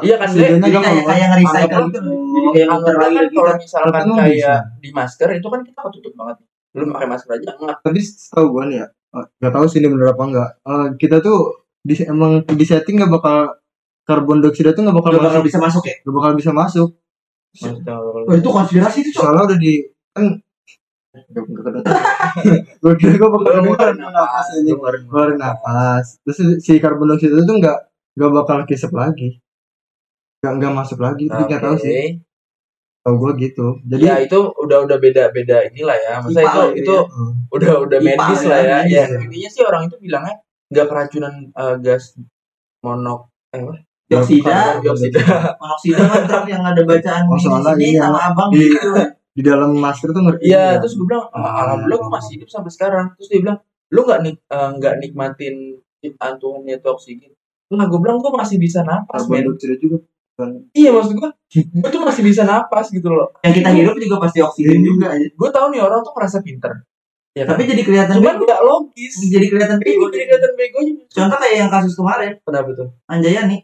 [0.00, 1.10] Iya kan, oksigennya Jadi gampang, kayak kan?
[1.10, 2.10] kayak nge-recycle Anggap- gitu.
[2.32, 3.36] Jadi kayak Anggaplah lagi kan gitu.
[3.36, 6.36] kalau misalkan Tapi kayak di masker itu kan kita ketutup banget
[6.72, 8.00] lu pakai masker aja enggak Tadi
[8.32, 10.50] tahu gua nih ya, eh, nggak tahu sih ini bener apa enggak.
[10.62, 11.38] Eh, kita tuh
[11.78, 13.36] di, emang di setting nggak bakal
[14.02, 15.96] karbon dioksida tuh nggak bakal Gak bakal masuk, bisa masuk ya.
[16.00, 16.88] nggak bakal bisa masuk.
[18.24, 19.20] Oh, itu konspirasi itu cok.
[19.20, 19.72] Soalnya udah di
[20.10, 20.24] kan.
[22.80, 24.72] Gua kira gua bakal ngeluarin napas, ini.
[24.72, 26.16] lu ngeluarin napas.
[26.24, 27.78] Terus si karbon dioksida itu nggak
[28.16, 29.36] nggak bakal kisep lagi.
[30.42, 31.24] Nggak nggak masuk lagi.
[31.24, 32.18] Jadi nggak tahu sih.
[33.02, 33.66] Tahu gua gitu.
[33.82, 37.02] Jadi ya itu udah udah beda beda inilah ya itu gitu itu ya.
[37.06, 37.32] Hmm.
[37.48, 39.18] udah udah IPA medis ya, lah ya ya ya.
[39.18, 40.34] intinya sih orang itu bilangnya
[40.70, 42.04] nggak keracunan eh, gas
[42.80, 43.74] monok eh apa?
[44.06, 45.20] Dioksida, Karbon dioksida
[45.56, 48.66] monoksida kan ntar yang ada bacaan Oh, di soalnya sini ini sama yang abang di-
[48.68, 48.88] gitu.
[49.32, 50.42] di dalam masker tuh ngerti.
[50.44, 50.72] Iya, ya.
[50.76, 51.52] terus gue bilang, "Ah, Ah.
[51.64, 53.06] alhamdulillah gue masih hidup sampai sekarang.
[53.16, 55.54] Terus dia bilang, lu nggak nik eh, nggak nikmatin
[55.98, 57.32] ciptaan Tuhannya itu oksigen.
[57.72, 59.42] Nah, gue bilang gue masih bisa napas, karbon men.
[59.48, 59.96] dioksida juga.
[60.72, 63.30] Iya, maksud gue, gue tuh masih bisa napas gitu loh.
[63.40, 64.82] Yang kita hidup juga pasti oksigen Iya.
[64.82, 65.26] juga aja.
[65.28, 66.72] Gue tahu nih orang tuh merasa pinter.
[67.32, 68.44] Ya, Tapi jadi kelihatan cuman bego.
[68.44, 69.12] nggak logis.
[69.22, 70.04] Jadi kelihatan Iya, bego.
[70.08, 70.92] jadi kelihatan begonya.
[71.06, 72.88] Contoh kayak yang kasus kemarin, Kenapa tuh?
[73.06, 73.58] Anjayani.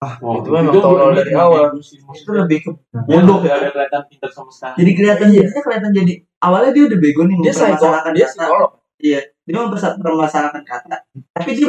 [0.00, 1.76] Oh, Itu memang tolol dari awal.
[1.76, 2.70] Itu lebih ke
[3.04, 3.44] Dia bodoh.
[3.44, 4.74] ada kelihatan pintar sama sekali.
[4.80, 5.44] Jadi kelihatan Iya.
[5.46, 8.32] dia kelihatan jadi awalnya dia udah bego nih Dia mempermasalahkan dia kata.
[8.40, 8.70] psikolog.
[8.96, 9.20] Dia
[9.60, 10.96] mempermasalahkan kata.
[11.36, 11.66] Tapi dia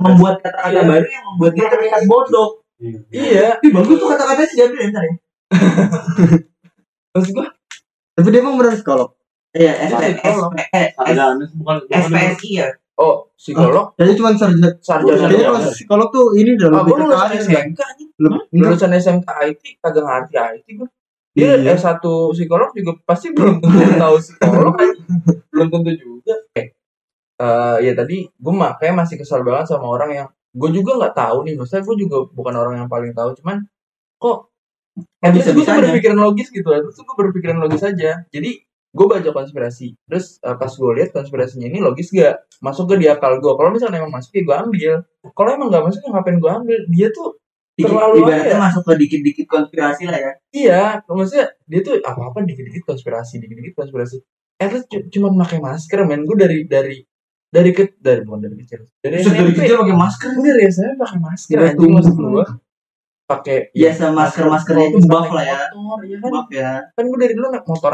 [0.00, 0.88] membuat kata-kata Iya.
[0.88, 2.63] baru yang membuat dia terlihat bodoh.
[2.74, 2.98] Iya.
[3.10, 5.14] Iya, Ih, bagus tuh kata-katanya sih diambil ntar ya.
[7.14, 7.46] maksud gue,
[8.12, 9.10] tapi dia emang benar psikolog.
[9.54, 10.50] Iya, psikolog.
[10.50, 11.16] Bukan
[11.54, 12.68] bukan SPSI ya.
[12.94, 14.70] oh psikolog, Jadi cuma sarjana.
[14.78, 15.26] sarjana.
[15.26, 17.38] Kayaknya kalau psikolog tuh ini udah Ah, lebih ke lulusan kan?
[17.38, 18.08] SMK anjing.
[18.14, 20.88] Enggak, lulusan SMK IT kagak ngerti IT gue
[21.34, 21.74] dia Iya.
[21.74, 21.98] S1
[22.30, 24.90] psikolog juga pasti belum tentu tahu psikolog kan
[25.50, 26.70] belum tentu juga eh
[27.42, 31.38] eh, ya tadi gue makanya masih kesal banget sama orang yang gue juga nggak tahu
[31.46, 33.66] nih maksudnya gue juga bukan orang yang paling tahu cuman
[34.18, 34.38] kok
[34.94, 38.50] Kan terus gue tuh berpikiran logis gitu terus gue berpikiran logis aja jadi
[38.94, 43.06] gue baca konspirasi terus eh, pas gue lihat konspirasinya ini logis gak masuk ke di
[43.10, 44.92] akal gue kalau misalnya emang masuk ya gue ambil
[45.34, 47.34] kalau emang nggak masuk ya ngapain gue ambil dia tuh
[47.74, 48.64] Dikit, Terlalu ibaratnya aja.
[48.70, 50.32] masuk ke dikit-dikit konspirasi lah ya.
[50.54, 54.22] Iya, maksudnya dia tuh apa-apa dikit-dikit konspirasi, dikit-dikit konspirasi.
[54.62, 56.22] Eh, terus cu- cuman pakai masker, men.
[56.22, 57.02] Gue dari dari
[57.54, 58.82] dari ke dari bukan dari kecil.
[58.98, 59.58] Dari Terus dari SMP.
[59.62, 60.28] kecil pakai masker.
[60.34, 61.94] Gue dari SMP pakai masker Udah anjing tumbuh.
[62.02, 62.46] maksud gue.
[63.24, 65.58] Pakai Biasa masker-maskernya itu buff lah ya.
[65.72, 66.30] Motor, ya kan?
[66.34, 66.70] Maaf ya.
[66.92, 67.92] Kan gue dari dulu naik motor.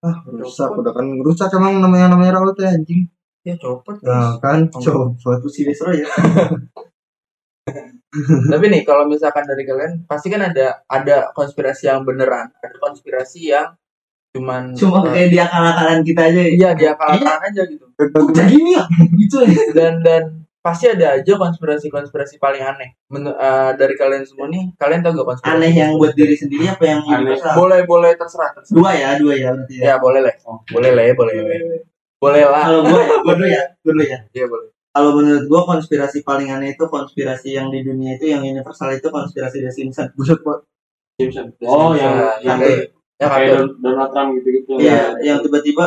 [0.00, 3.04] Ah, rusak udah kan rusak emang namanya namanya rawat ya anjing.
[3.44, 4.00] Ya copot.
[4.00, 5.12] Nah, kan coba.
[5.42, 6.08] Pusi Desro ya.
[8.50, 13.54] Tapi nih kalau misalkan dari kalian pasti kan ada ada konspirasi yang beneran, ada konspirasi
[13.54, 13.76] yang
[14.30, 16.40] cuman Cuma eh, kayak di akal-akalan kita aja.
[16.40, 16.50] ya.
[16.50, 17.84] iya dia akalan aja gitu.
[18.30, 18.84] Jadi gini ya?
[19.18, 19.62] Gitu ya.
[19.78, 20.22] dan dan
[20.60, 22.94] pasti ada aja konspirasi-konspirasi paling aneh.
[23.08, 25.56] Men- eh, dari kalian semua nih, kalian tahu gak konspirasi?
[25.56, 27.36] Aneh yang buat diri sendiri apa yang Aneh.
[27.56, 28.76] boleh boleh terserah, terserah.
[28.76, 29.82] Dua ya, dua ya berarti ya.
[29.82, 30.60] Ya boleh lah, Oh.
[30.68, 31.46] boleh lah ya, boleh lah.
[32.20, 32.64] Boleh lah.
[32.68, 34.18] Kalau gua ya, gua dulu ya, gua dulu ya.
[34.30, 34.68] Iya boleh.
[34.90, 39.08] Kalau menurut gua konspirasi paling aneh itu konspirasi yang di dunia itu yang universal itu
[39.08, 40.12] konspirasi The Simpsons.
[40.12, 40.60] Buset, Pak.
[41.16, 41.46] Simpson.
[41.64, 42.60] Oh, yang Yang yang
[43.20, 43.56] Ya kayak kan.
[43.60, 45.84] Don- Donald Trump gitu-gitu Iya, yang tiba-tiba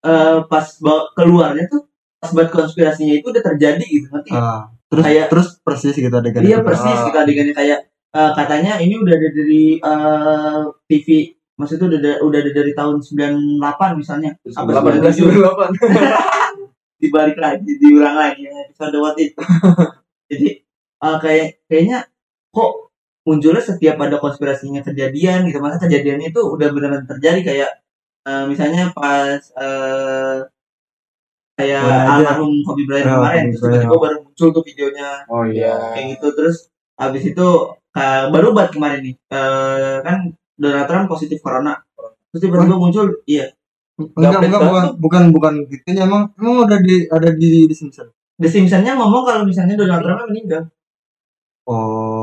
[0.00, 0.66] eh, pas
[1.14, 4.44] keluarnya tuh pas buat konspirasinya itu udah terjadi gitu ngerti nggak?
[4.44, 6.64] Ah, terus Kayak- terus persis gitu adegan Iya itu.
[6.64, 7.04] persis Ah.
[7.06, 7.78] kita adegannya kayak
[8.10, 11.06] eh, katanya ini udah ada dari eh, TV
[11.54, 13.62] maksudnya udah ada, udah ada dari tahun 98
[13.96, 15.78] misalnya Terus apa 18 98.
[16.96, 19.32] dibalik lagi diulang lagi yang episode what it
[20.30, 20.48] jadi
[21.00, 22.08] eh, kayak kayaknya
[22.50, 22.70] kok
[23.24, 25.58] munculnya setiap ada konspirasinya kejadian gitu.
[25.58, 27.70] Masa kejadiannya itu udah benar-benar terjadi kayak
[28.28, 30.38] eh, misalnya pas eh,
[31.56, 35.08] kayak almarhum Kobe Bryant Ya, kemarin terus tiba-tiba baru muncul tuh videonya.
[35.32, 35.96] Oh iya.
[35.96, 36.56] Kayak gitu terus
[37.00, 37.48] habis itu
[37.96, 40.18] eh, baru buat kemarin nih eh, kan
[40.60, 41.80] Donald Trump positif corona.
[42.30, 43.48] Terus tiba-tiba muncul iya.
[43.94, 48.50] Enggak enggak bukan bukan bukan gitu emang emang udah di ada di di Simpson The
[48.50, 50.66] Simpsons-nya ngomong kalau misalnya Donald Trump meninggal.
[51.64, 52.13] Oh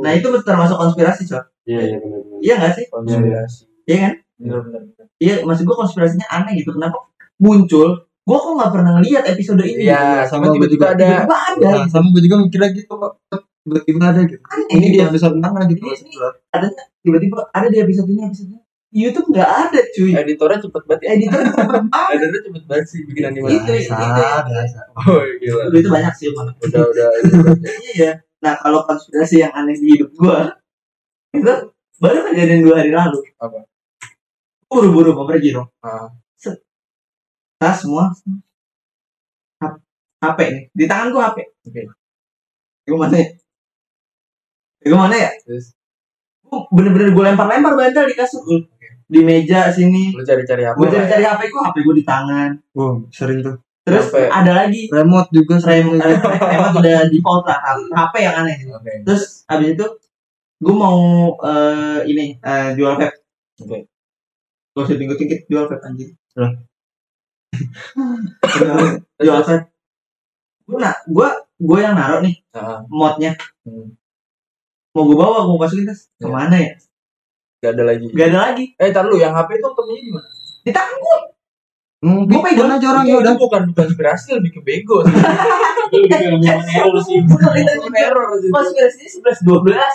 [0.00, 3.62] nah itu termasuk konspirasi coy iya iya benar-benar iya nggak sih Konspirasi.
[3.84, 4.80] iya kan Bener-bener.
[5.16, 6.98] iya maksud gua konspirasinya aneh gitu kenapa
[7.36, 7.88] muncul
[8.22, 10.94] gua kok nggak pernah ngeliat episode ini Iya, sama sama tiba-tiba juga.
[10.94, 13.12] ada tiba-tiba ada Nah, sama gue juga mikirnya gitu kok
[13.60, 15.06] tiba-tiba ada gitu aneh ini di gitu.
[15.06, 19.44] episode mana gitu Ini- ini- tiba-tiba ada di episode ini episode ini di YouTube nggak
[19.66, 21.08] ada cuy editornya cepet banget ya.
[21.14, 23.52] editor cepet banget Editornya cepet banget sih bikin animasi.
[23.54, 23.92] Itu, itu.
[24.48, 25.62] biasa Oh gila.
[25.74, 26.26] itu banyak sih.
[26.32, 27.08] Udah udah.
[27.92, 30.54] iya nah kalau konspirasi yang aneh di hidup gua
[31.34, 31.54] itu
[31.98, 33.20] baru kejadian dua hari lalu.
[33.38, 33.66] Apa?
[34.68, 35.68] buru-buru mau pergi dong.
[35.80, 36.12] Ah.
[36.36, 36.60] Set.
[37.56, 38.12] tas semua.
[40.18, 40.64] HP nih.
[40.74, 41.82] Di tangan gua HP Oke.
[42.88, 43.28] gua mana ya?
[44.86, 45.30] Gua mana ya?
[45.42, 45.72] Terus?
[46.44, 48.44] Gua bener-bener gua lempar-lempar bantal di kasur.
[49.08, 50.12] Di meja sini.
[50.12, 50.76] Lu cari-cari apa?
[50.76, 52.50] gua cari-cari HP gua HP gua di tangan.
[52.76, 53.56] Oh sering tuh
[53.88, 57.58] terus Sampai- ada lagi remote juga sering rem emang udah default lah
[57.90, 58.92] HP yang aneh Oke.
[59.02, 59.86] terus abis itu
[60.58, 60.98] gue mau
[61.40, 63.16] eh, ini eh, jual vape
[63.58, 63.78] Oke.
[64.70, 66.52] gak usah tinggi tinggi jual vape anjing Lah.
[69.18, 69.66] jual vape
[70.64, 73.92] gue nah gue gue yang naruh nih Ah, modnya Hmm.
[74.90, 76.24] mau gue bawa gue masukin tas Ya.
[76.24, 76.72] ke mana ya
[77.58, 78.06] Gak ada lagi.
[78.10, 80.28] gak ada lagi Eh, tar lu yang HP itu ketemunya di mana?
[80.58, 81.16] di tangan gue
[82.00, 82.70] hmm, Gua pegang.
[82.70, 83.32] aja orang Itu- ya udah.
[83.34, 85.14] itu bukan konspirasi lebih ke bego sih.
[85.88, 87.18] itu lebih ke error sih.
[87.22, 88.50] Human error sih.
[88.50, 89.94] konspirasi sebelas dua belas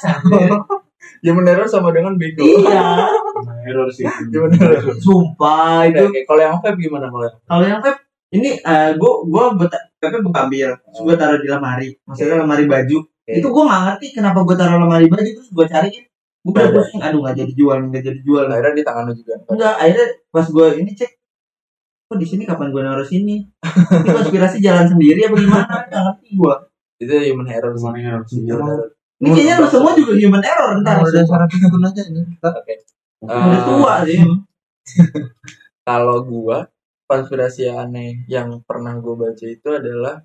[1.24, 2.44] Human error sama dengan bego.
[2.44, 3.08] iya.
[3.70, 4.04] Error sih.
[4.04, 4.96] Error.
[5.00, 6.04] sumpah itu.
[6.28, 8.00] kalau yang vape gimana kalau yang kalau yang vape
[8.34, 8.50] ini
[8.98, 9.78] gue gue vape
[10.20, 10.70] gue ambil.
[10.92, 11.90] Gue taruh di lemari.
[12.04, 12.98] Maksudnya lemari baju.
[13.24, 16.04] Itu gue nggak ngerti kenapa gue taruh lemari baju terus gue cariin
[16.44, 18.44] gue udah pusing aduh nggak jadi jual nggak jadi jual.
[18.52, 19.36] Akhirnya di tangan lu juga?
[19.48, 21.12] enggak akhirnya pas gue ini cek
[22.14, 23.42] kok di sini kapan gue naruh sini?
[23.42, 25.66] Ini konspirasi jalan sendiri apa gimana?
[25.90, 26.56] Nggak ngerti gue
[27.02, 28.24] Itu human error Human error.
[29.24, 31.00] ini kayaknya lu semua juga human error ntar.
[31.00, 32.50] Nah, udah syarat pun aja ini kita.
[33.24, 34.20] Udah Eh, tua sih.
[35.88, 36.68] Kalau gua
[37.08, 40.20] konspirasi aneh yang pernah gua baca itu adalah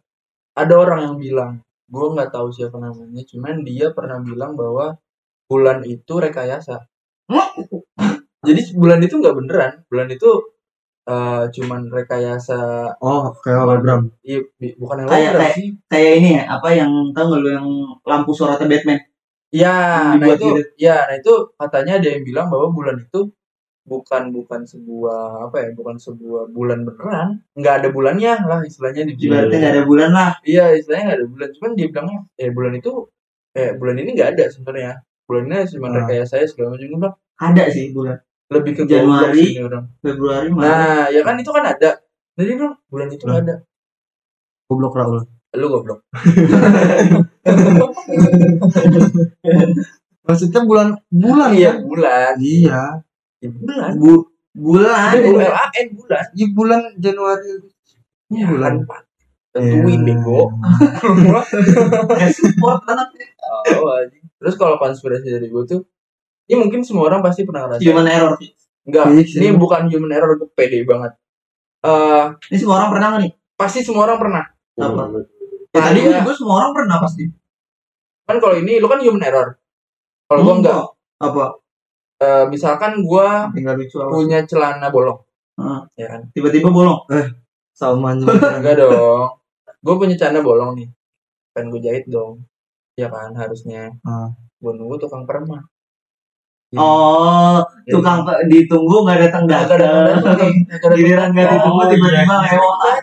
[0.54, 1.52] ada orang yang bilang
[1.86, 4.98] gua nggak tahu siapa namanya cuman dia pernah bilang bahwa
[5.46, 6.86] bulan itu rekayasa.
[8.42, 10.30] Jadi bulan itu nggak beneran bulan itu
[11.08, 12.58] eh, cuman rekayasa
[13.00, 14.38] oh kayak hologram iya,
[14.76, 17.68] bukan yang Kayak- hologram kayak- sih kayak ini ya apa yang tau nggak lu yang
[18.04, 19.00] lampu sorotnya Batman
[19.48, 19.76] ya
[20.20, 20.60] nah itu gitu.
[20.76, 23.32] ya nah itu katanya ada yang bilang bahwa bulan itu
[23.88, 29.16] bukan bukan sebuah apa ya bukan sebuah bulan beneran nggak ada bulannya lah istilahnya di
[29.16, 31.48] ibaratnya nggak ada bulan lah Iya, istilahnya nggak ada bulan.
[31.56, 32.92] Cuman dia bilangnya, eh bulan itu,
[33.56, 34.92] eh bulan ini nggak ada sebenarnya.
[35.24, 35.94] Bulan ini cuma Ah.
[36.04, 36.84] rekayasa saya segala macam.
[36.84, 38.18] Gue bilang, ada sih bulan
[38.48, 39.44] lebih ke Januari.
[39.52, 39.84] sih orang.
[40.00, 41.90] Februari Maret Nah, ya kan itu kan ada.
[42.34, 43.54] Jadi bilang, bulan itu nggak ada.
[44.66, 45.24] goblok Raul
[45.56, 46.04] Lu goblok.
[50.22, 52.32] maksudnya bulan bulan Iya, ya bulan.
[52.38, 52.82] iya
[53.38, 53.90] Ya, bulan.
[53.96, 54.12] Bu
[54.52, 56.24] bulan bulan bulan.
[56.34, 57.48] iya bulan Januari
[58.28, 59.02] Ya, bulan kan.
[59.56, 60.20] Tentuin Iya.
[60.20, 60.52] bego.
[62.36, 63.96] Support anaknya Oh.
[64.38, 65.80] Terus kalau konspirasi dari gue tuh,
[66.48, 67.84] ini mungkin semua orang pasti pernah ngerasain.
[67.84, 68.34] human error.
[68.88, 69.60] Enggak, Fix, ini ya.
[69.60, 71.12] bukan human error, gue pede banget.
[71.84, 73.32] Eh, ini semua orang pernah nggak nih?
[73.58, 74.44] pasti semua orang pernah.
[74.78, 75.02] Apa?
[75.74, 77.26] ya, tadi gue semua orang pernah pasti.
[78.22, 79.58] Kan kalau ini lu kan human error.
[80.30, 80.84] Kalau gua enggak.
[81.18, 81.44] Apa?
[82.22, 84.12] Eh, misalkan gua tinggal lucu apa?
[84.12, 85.18] punya celana bolong.
[85.58, 85.80] Heeh.
[85.98, 86.20] ya kan?
[86.30, 87.02] Tiba-tiba bolong?
[87.74, 88.22] Salman
[88.60, 89.40] enggak dong.
[89.82, 90.88] Gua punya celana bolong nih.
[91.56, 92.46] Kan gua jahit dong.
[92.94, 93.96] Ya kan harusnya.
[94.06, 94.30] Ah.
[94.58, 95.62] gua nunggu tukang perma
[96.74, 97.96] oh Ya.
[97.96, 100.52] tukang pe- ditunggu nggak datang Nggak ada datang
[100.92, 102.52] giliran nggak ditunggu Oh, tiba-tiba iya.
[102.52, 103.00] lewat.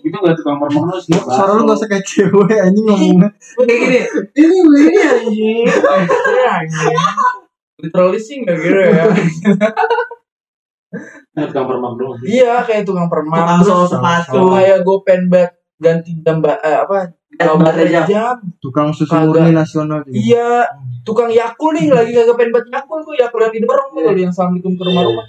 [0.00, 3.28] Itu nggak tukang permohonan sih suara lu gak usah kayak cewek anjing ngomongnya.
[3.58, 3.98] Kayak gini
[4.34, 5.66] ini ini anjing.
[7.76, 9.04] Literally sih nggak gitu ya.
[11.34, 12.26] Nah, tukang permak doang sih.
[12.32, 14.40] iya kayak tukang permak Tukang sol sepatu.
[14.48, 18.04] kayak gue pengen banget ganti jam ba- eh, apa gambar jam.
[18.06, 18.36] jam.
[18.62, 20.14] tukang susu murni nasional juga.
[20.14, 20.48] iya
[21.02, 24.72] tukang yakul nih lagi kagak pengen banget yakul tuh yakul yang didorong tuh yang assalamualaikum
[24.78, 25.26] ke rumah-rumah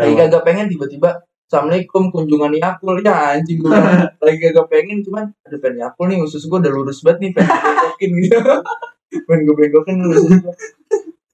[0.00, 1.10] lagi kagak pengen tiba-tiba
[1.50, 2.94] assalamualaikum kunjungan yakul.
[3.02, 3.74] Ya anjing gue
[4.24, 7.50] lagi kagak pengen cuman ada pengen yakul nih usus gue udah lurus banget nih pengen
[7.50, 8.38] gue bengkokin gitu
[9.26, 10.54] pengen gue bengkokin usus gue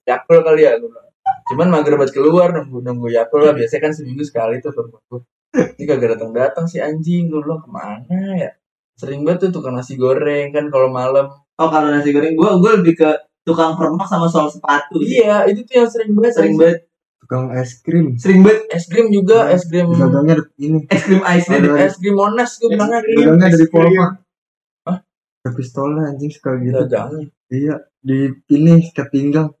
[0.09, 0.89] yakul kali ya gue
[1.47, 3.53] cuman mager banget keluar nunggu nunggu yakul lah.
[3.55, 5.21] Biasanya kan seminggu sekali tuh ke rumah gue
[5.79, 7.29] ini kagak datang datang si anjing.
[7.31, 8.51] Gue bilang ke mana ya
[8.97, 11.29] sering banget tuh tukang nasi goreng kan kalau malam.
[11.61, 13.09] Oh kalau nasi goreng gue gue lebih ke
[13.45, 14.99] tukang permak sama sol sepatu.
[14.99, 16.33] iya itu tuh yang sering banget.
[16.33, 16.79] Sering banget.
[17.21, 18.07] tukang es krim.
[18.17, 18.61] Sering banget.
[18.73, 20.79] es krim juga es krim dagangnya ada ini.
[20.89, 21.77] Es krim ice deh.
[21.77, 24.05] es krim monas gue bilangnya krim dagangnya dari Polma
[24.89, 24.97] Hah?
[25.45, 26.81] ada pistolnya anjing sekali gitu.
[26.81, 29.53] Dagangnya iya di ini ikat pinggang.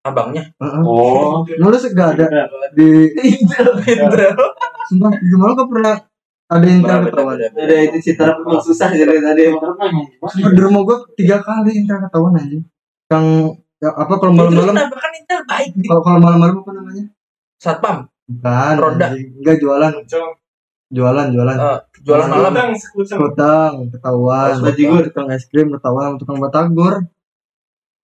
[0.00, 0.48] Abangnya?
[0.56, 0.80] Heeh.
[0.80, 2.48] Oh, nulis gak ada?
[2.72, 3.12] Di
[4.88, 5.96] sumpah di mana gak pernah
[6.50, 7.38] ada beda, ketahuan.
[7.38, 7.78] Udah?
[7.86, 9.54] Itu citra memang susah jadi tadi.
[10.34, 12.66] Di rumah gua tiga kali intel ketahuan anjing.
[13.06, 13.26] Yang
[13.78, 14.74] ya, apa kalau malam-malam?
[14.74, 17.04] kenapa kan Intel baik di kalau kalau malam-malam apa namanya?
[17.62, 18.10] Satpam?
[18.26, 19.06] Bukan Roda.
[19.14, 19.92] enggak jualan.
[20.90, 21.54] Jualan jualan.
[21.54, 22.52] Eh, jualan malam.
[22.98, 24.58] Kotang ketahuan.
[24.58, 25.06] Bajigur.
[25.06, 26.18] tukang es krim ketahuan.
[26.18, 27.06] Tukang batagor.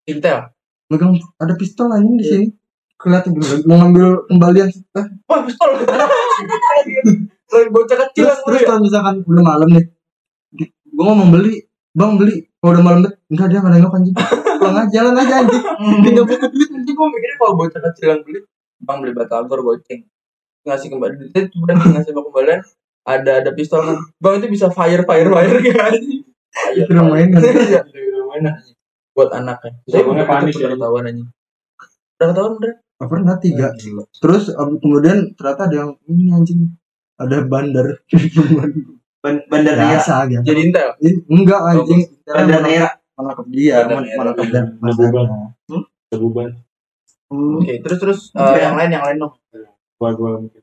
[0.06, 0.54] Intel.
[0.86, 2.46] Megang ada pistol anjing di sini.
[2.94, 3.34] Kelihatan
[3.66, 5.68] mau ngambil kembalian eh, wah pistol
[7.46, 8.66] lagi bocah kecil terus terus ya.
[8.68, 9.84] kalau misalkan udah malam nih
[10.96, 11.54] gua ngomong beli
[11.96, 14.16] bang beli kalau udah malam enggak dia nggak nengok anjing.
[14.56, 15.62] Pulang aja jalan aja anjing.
[16.02, 18.40] Tinggal butuh duit Nanti gue mikirnya kalau bocah kecil yang beli
[18.82, 20.00] bang beli batagor goceng.
[20.66, 22.60] Ngasih kembali duit itu berarti ngasih kembalian?
[23.06, 23.96] Ada ada pistol kan.
[24.18, 26.26] Bang itu bisa fire fire fire gitu anjing
[26.72, 27.82] itu mainan Iya.
[28.26, 28.52] mana?
[29.16, 30.68] buat anaknya Saya pernah panik ya.
[30.72, 31.28] ketahuan anjing.
[32.16, 33.66] Udah ketahuan udah pernah tiga.
[33.76, 34.04] Gila.
[34.20, 36.60] terus kemudian ternyata ada yang ini anjing
[37.16, 37.86] ada bandar.
[39.24, 40.88] Ban- Bandar biasa gitu jadi Intel?
[41.02, 42.00] Ih, enggak anjing.
[42.22, 42.90] Bandar Nera.
[43.16, 45.24] menangkap dia menangkap dan Bebuban.
[45.24, 45.48] masanya.
[46.12, 46.50] Sebuban.
[47.32, 49.34] oke terus terus eh, yang lain yang lain dong.
[49.98, 50.62] Gua gua mungkin.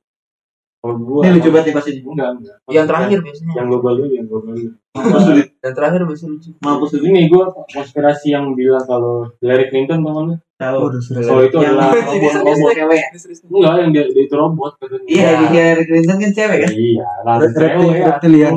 [0.84, 1.91] Kalau gua Ini lucu banget nih pasti.
[2.04, 2.56] Enggak, enggak.
[2.67, 4.72] yang terakhir biasanya Yang global dulu, yang global dulu.
[4.91, 5.48] Mampus sulit.
[5.63, 7.04] yang terakhir biasanya lucu Mampus sulit.
[7.08, 10.36] Ini gua konspirasi yang bilang kalau Hillary Clinton teman lu.
[10.60, 10.80] Tahu.
[11.24, 12.74] Kalau itu Yang adalah jadi robot robot robot.
[12.76, 13.04] cewek.
[13.48, 15.08] Enggak, yang dia, dia itu robot katanya.
[15.08, 16.72] Iya, di Hillary Clinton kan cewek kan?
[16.76, 18.06] Iya, lah cewek ya.
[18.12, 18.56] reptilian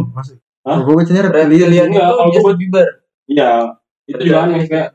[0.67, 0.79] Hah?
[0.83, 2.87] gue bacanya reptilian Enggak, itu kalau Justin Bieber
[3.27, 3.51] Iya,
[4.07, 4.89] itu juga aneh kayak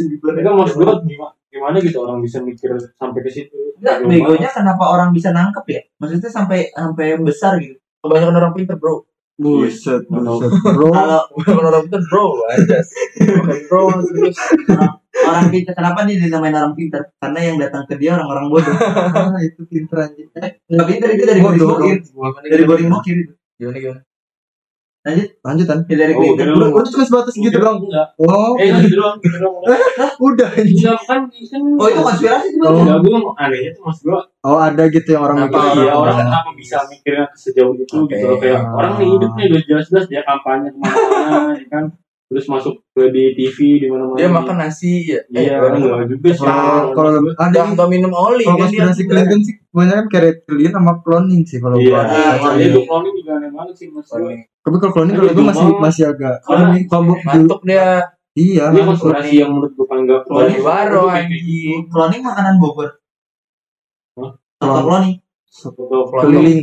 [0.00, 3.54] itu kan maksud gua gimana, gimana gitu orang bisa mikir sampai ke situ.
[3.76, 5.80] Enggak, begonya kenapa orang bisa nangkep ya?
[5.98, 7.76] Maksudnya sampai sampai besar gitu.
[8.00, 9.04] kebanyakan orang pintar bro
[9.36, 10.20] buset Iya.
[10.20, 12.78] buset bro Kalau orang pintar bro aja
[13.68, 13.80] bro
[15.20, 17.02] orang pintar kenapa nih dinamain orang pintar?
[17.18, 18.72] Karena yang datang ke dia orang-orang bodoh.
[19.16, 20.28] Ah, itu pinter anjing
[20.70, 21.60] Enggak pintar itu dari boring.
[22.00, 23.32] Gimana, Dari boring bokir itu.
[23.60, 24.00] gimana gimana
[25.40, 25.78] lanjutan.
[25.84, 26.44] Hillary Oh, Clinton.
[26.44, 27.80] udah udah udah cuma sebatas gitu doang.
[28.18, 28.52] Oh.
[28.56, 29.64] Eh, gitu doang, gitu doang.
[30.20, 30.76] udah anjing.
[30.76, 31.60] Enggak kan kan.
[31.74, 32.60] Oh itu konspirasi itu.
[32.62, 32.76] Oh.
[32.78, 34.20] Enggak, gua anehnya tuh maksud gua.
[34.40, 35.56] Oh ada gitu yang orang mikir.
[35.56, 38.36] iya orang orang kenapa bisa mikirnya sejauh itu gitu loh.
[38.36, 38.76] Kayak Ah.
[38.76, 41.84] orang nih hidupnya udah jelas-jelas dia kampanye ke mana-mana ya kan
[42.30, 44.14] terus masuk ke di TV di mana-mana.
[44.14, 45.18] Dia makan nasi ya?
[45.34, 46.46] Iya eh, enggak juga sih.
[46.46, 50.72] Kalau kalau ada udah nggak minum oli kalau kan konspirasi Clinton sih kebanyakan kayak reptilian
[50.78, 52.02] sama cloning sih kalau iya gua.
[52.06, 52.66] Ah, kalau iya.
[52.70, 54.40] itu cloning juga aneh banget sih Cloning.
[54.62, 56.84] tapi kalau cloning kalau gue masih masih agak cloning.
[56.86, 57.86] kalau gua- ngantuk dia.
[58.30, 61.02] Iya ini konspirasi yang menurut gua paling gak Cloning Kayak gitu.
[61.10, 62.90] anjing Cloning makanan Bogor.
[64.14, 64.30] Hah?
[64.62, 65.18] Soto cloning.
[66.22, 66.60] Keliling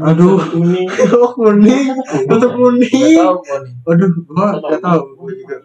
[0.00, 0.38] Aduh.
[0.46, 1.86] kuning oh kuning
[2.22, 3.18] nggak kuning
[3.82, 5.56] aduh gua nggak tahu gua juga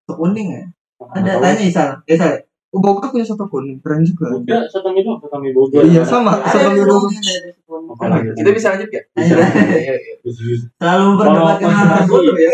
[0.00, 0.62] Soto kuning ya.
[0.98, 1.88] Ada tanya Isal.
[2.04, 2.32] Isal.
[2.68, 5.80] oh Bogor punya soto kuning keren juga Enggak, satu mie doang, satu mie Bogor.
[5.82, 7.56] iya sama soto Bogor soto.
[7.88, 8.28] Apa lagi?
[8.36, 9.36] kita bisa lanjut ya Ayo.
[9.70, 10.14] Iya, iya.
[10.74, 11.68] Selalu memperdebatkan
[12.04, 12.50] Kalau hal ya.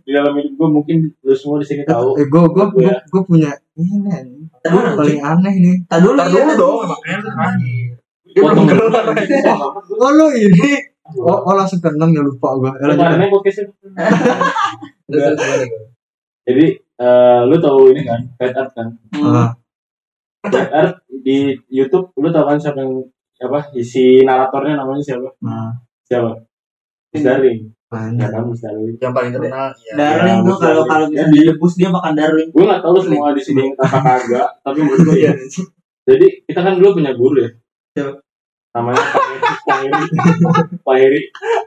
[0.00, 2.16] Di dalam hidup gua mungkin lu semua di sini tahu.
[2.16, 2.96] eh gua gua gua, Iya.
[3.06, 4.96] gua punya ini dulu.
[4.96, 6.16] paling aneh nih Tadi dulu.
[6.18, 7.97] Iya, dong makanya terakhir
[8.32, 8.52] keluar
[10.00, 10.70] oh lu ini
[11.16, 13.26] oh, oh langsung ke enam ya lupa gua gimana, gimana?
[16.48, 18.88] Jadi eh, lu tahu ini kan, Red Art kan?
[19.12, 19.36] Hmm.
[19.36, 19.50] ah,
[20.48, 23.04] Red Art di YouTube lu tahu kan siapa yang
[23.38, 25.28] apa isi naratornya namanya siapa?
[25.44, 25.76] nah
[26.08, 26.32] Siapa?
[27.12, 27.68] Miss Darling.
[28.16, 28.96] Ya kan Miss Darling.
[28.96, 32.48] yang paling terkenal ya Darling Ya, gua kalau kalau bisa debus dia makan darling.
[32.48, 35.32] Gue nggak tahu lu semua di sini apa kagak, tapi menurut gue ya.
[36.08, 37.50] Jadi kita kan dulu punya guru ya.
[37.98, 38.14] Siapa?
[38.68, 40.02] Namanya Pak Heri, Pak Heri,
[40.86, 41.20] Pak Heri,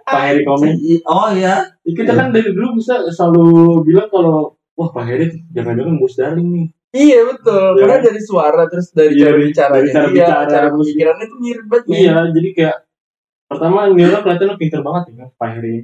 [0.05, 0.75] Pak Heri Komeng.
[1.03, 1.55] Oh iya.
[1.81, 3.45] Kita kan dari dulu bisa selalu
[3.83, 6.67] bilang kalau wah Pak Heri jangan-jangan bos darling nih.
[6.91, 7.87] Iya betul, Iya.
[7.87, 11.35] karena dari suara terus dari Iya, cara bicaranya dari cara dia, bicara, cara pemikirannya itu
[11.39, 11.85] mirip banget.
[11.87, 12.77] Iya, jadi kayak
[13.47, 15.77] pertama Nila kelihatannya pinter banget ya kan, Pak Heri.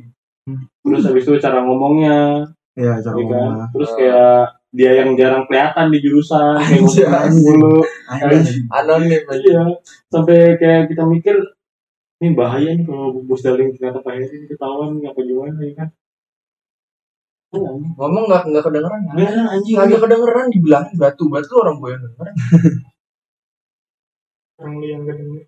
[0.83, 2.17] Terus habis itu cara ngomongnya,
[2.75, 3.23] Iya, cara ya kan?
[3.23, 3.65] ngomongnya.
[3.71, 4.39] Terus kayak
[4.77, 7.33] dia yang jarang kelihatan di jurusan, kayak.
[8.13, 8.69] Anjing.
[8.69, 9.41] Anonim aja.
[9.41, 9.63] Iya,
[10.13, 11.33] sampai kayak kita mikir
[12.21, 15.89] ini bahaya nih kalau bos daling ternyata Pak Heri ketahuan apa gimana ya kan?
[17.53, 17.93] Anjing.
[17.97, 18.99] Ngomong nggak nggak kedengeran.
[19.01, 19.11] ya?
[19.17, 19.75] Beneran anjing.
[19.77, 22.27] Kagak kedengeran dibilangin batu batu orang gue yang denger.
[24.57, 25.43] Orang lu yang gak denger.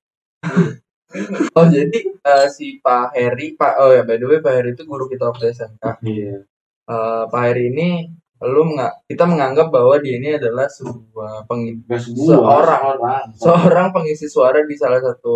[1.57, 4.85] Oh jadi eh, si Pak Heri, Pak oh ya by the way Pak Heri itu
[4.85, 6.05] guru kita waktu SMK.
[6.05, 6.45] Iya.
[6.85, 7.89] Eh, Pak Heri ini
[8.39, 12.95] lu menga- kita menganggap bahwa dia ini adalah sebuah pengisi Seorang.
[12.95, 13.23] seorang.
[13.35, 15.35] seorang pengisi suara di salah satu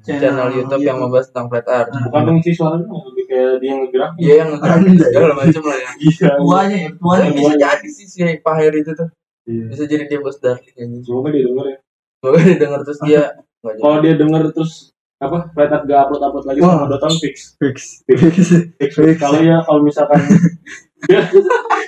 [0.00, 1.92] channel Channel YouTube yang membahas tentang flat earth.
[1.92, 4.10] Bukan pengisi suara lebih kayak dia yang ngegerak.
[4.16, 5.90] Dia yang ngegerak segala macam lah ya.
[6.00, 6.28] Iya.
[6.40, 9.08] tuanya ya tuanya bisa jadi sih si Pak Heri itu tuh.
[9.44, 9.64] Iya.
[9.68, 10.96] Bisa jadi dia bos darling aja.
[11.04, 11.78] Semoga dia denger ya.
[12.24, 13.22] Semoga dia denger terus dia
[13.60, 13.82] nggak jadi.
[13.84, 14.72] Kalau dia denger terus
[15.24, 16.68] apa earth gak upload upload lagi Wah.
[16.76, 17.34] selama dua tahun fix.
[17.56, 17.76] Fix.
[18.04, 18.20] Fix.
[18.76, 18.92] Fix.
[18.94, 19.16] Fix.
[19.18, 20.20] Kalau ya kalau misalkan
[21.08, 21.20] dia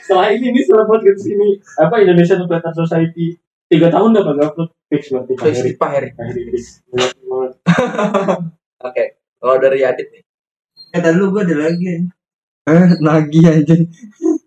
[0.05, 1.49] setelah ini nih setelah podcast ini
[1.81, 3.27] apa Indonesia Flat Earth Society
[3.67, 5.71] tiga tahun udah kagak upload fix berarti Pak Fix Heri.
[5.77, 6.11] Pak Heri.
[6.53, 6.65] Fix.
[8.87, 9.05] Oke.
[9.37, 10.23] Kalau dari Adit nih.
[10.93, 11.99] kata lu gue ada lagi ya.
[12.67, 13.83] Eh, nagih anjing.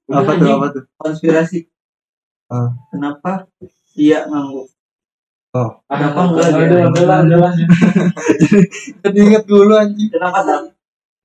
[0.10, 0.50] Apa tuh?
[0.50, 0.84] Apa tuh?
[0.98, 1.70] konspirasi
[2.50, 2.74] Ah.
[2.90, 3.46] kenapa
[3.94, 4.66] iya ngangguk
[5.50, 7.52] Ada Kenapa enggak Ada ada ada lah.
[9.02, 10.10] Jadi inget dulu anjing.
[10.10, 10.60] kenapa tak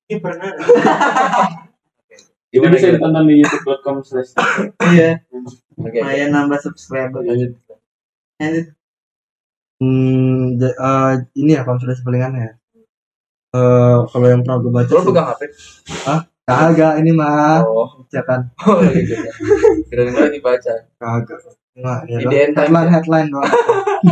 [0.05, 0.49] ini pernah
[2.49, 4.31] Itu bisa ditonton di youtube.com slash
[4.89, 5.21] iya
[5.75, 5.97] Oke.
[5.99, 7.51] lumayan nambah subscriber Lanjut.
[8.37, 8.65] Lanjut.
[9.75, 12.51] Hmm, eh, ini ya konsultasi sepelingannya ya.
[13.51, 15.41] Eh, kalau yang pernah gue baca Lo sih, pegang HP?
[16.45, 18.05] kagak ini mah Oh.
[18.07, 19.13] ya kan Oh gitu.
[19.85, 20.73] Kira-kira dibaca.
[20.95, 21.37] kagak
[21.75, 22.55] Nggak, ya IDN doang.
[22.55, 22.93] Times headline ya?
[22.95, 23.51] headline doang.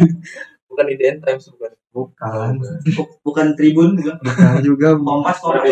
[0.74, 1.72] Bukan IDN Times bukan.
[1.94, 2.52] bukan.
[2.98, 4.18] Bu- bukan tribun juga.
[4.20, 5.70] Bukan juga kompas kompas.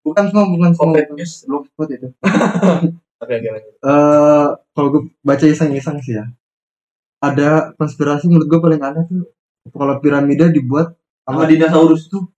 [0.00, 1.02] bukan semua bukan semua.
[1.50, 2.08] Blogspot itu.
[3.20, 3.52] Oke, oke
[3.84, 6.24] eh kalau gue baca iseng-iseng sih ya.
[7.20, 9.28] Ada konspirasi menurut gue paling aneh tuh
[9.76, 10.96] kalau piramida dibuat
[11.28, 12.32] sama dinosaurus tuh.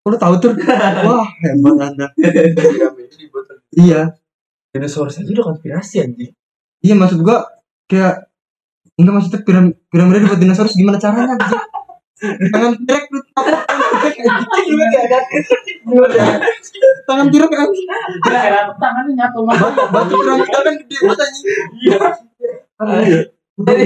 [0.00, 0.52] Kok lu tahu tuh?
[1.04, 2.06] Wah hebat anda.
[2.16, 3.44] Piramida dibuat
[3.76, 4.16] iya.
[4.72, 6.32] dinosaurus aja udah konspirasi anjing.
[6.82, 7.46] Iya maksud gua
[7.86, 8.26] kayak
[8.98, 11.62] enggak maksudnya piram piramida dibuat dinosaurus gimana caranya anjing?
[12.22, 13.18] Tangan tirek lu
[17.02, 17.68] tangan tirek kan
[18.22, 19.56] Kira tangannya nyatu mah.
[19.90, 21.30] batu piramida kan gede banget
[21.82, 21.98] Iya.
[22.82, 23.20] Iya.
[23.62, 23.84] jadi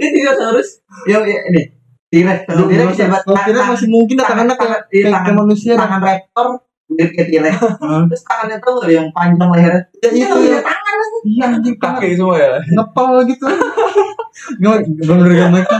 [0.00, 0.68] ini dinosaurus.
[1.08, 1.62] Yang ya, ini.
[2.46, 5.74] Kalau T-Rex bisa buat T-Rex masih mungkin tangannya kayak iya, tangan manusia.
[5.74, 6.48] tangan raptor
[6.84, 8.04] mirip kayak Hah?
[8.06, 9.82] terus tangannya tuh yang panjang lehernya.
[10.04, 10.73] Ya itu Iya, ya
[11.24, 12.58] iya anjing Kaki semua ya.
[12.66, 13.46] ngepal gitu.
[14.58, 15.76] Nggak bener gak mereka.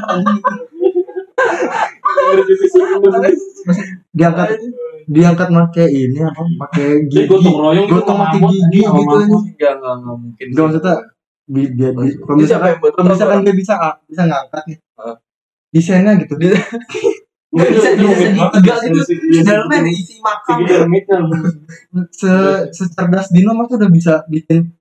[4.14, 4.48] Diangkat.
[5.04, 6.40] Diangkat pakai ini apa?
[6.64, 7.28] Pakai gigi.
[7.28, 9.16] gotong royong gitu gotong sama pakai gigi gitu.
[9.52, 10.46] Enggak, enggak, mungkin.
[10.48, 10.94] Enggak maksudnya
[11.44, 13.74] di, dia, di, kalau misalkan kalau misalkan dia bisa
[14.08, 14.78] bisa ngangkat nih.
[14.80, 15.16] Heeh.
[15.68, 16.34] desainnya gitu.
[17.54, 20.56] Nggak bisa Itu rumit bisa tiga dari gitu segi- di dalamnya ada isi makam.
[20.56, 21.18] segi rumitnya.
[22.10, 22.32] se
[22.72, 24.72] secerdas Dino mas udah bisa bikin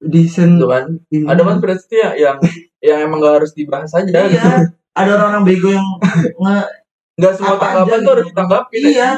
[0.00, 0.86] desain Tuh kan.
[1.12, 1.24] ini.
[1.28, 2.36] Ada konspirasi tuh ya yang
[2.80, 4.08] yang emang gak harus dibahas aja.
[4.08, 4.16] gitu.
[4.32, 5.86] iya ada orang-orang bego yang
[6.40, 6.56] nge
[7.20, 8.32] Enggak semua Apa tanggapan aja tuh harus gitu.
[8.32, 8.80] ditanggapin.
[8.80, 9.08] iya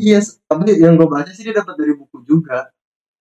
[0.00, 0.18] iya
[0.48, 2.72] tapi yang gue baca sih dia dapat dari buku juga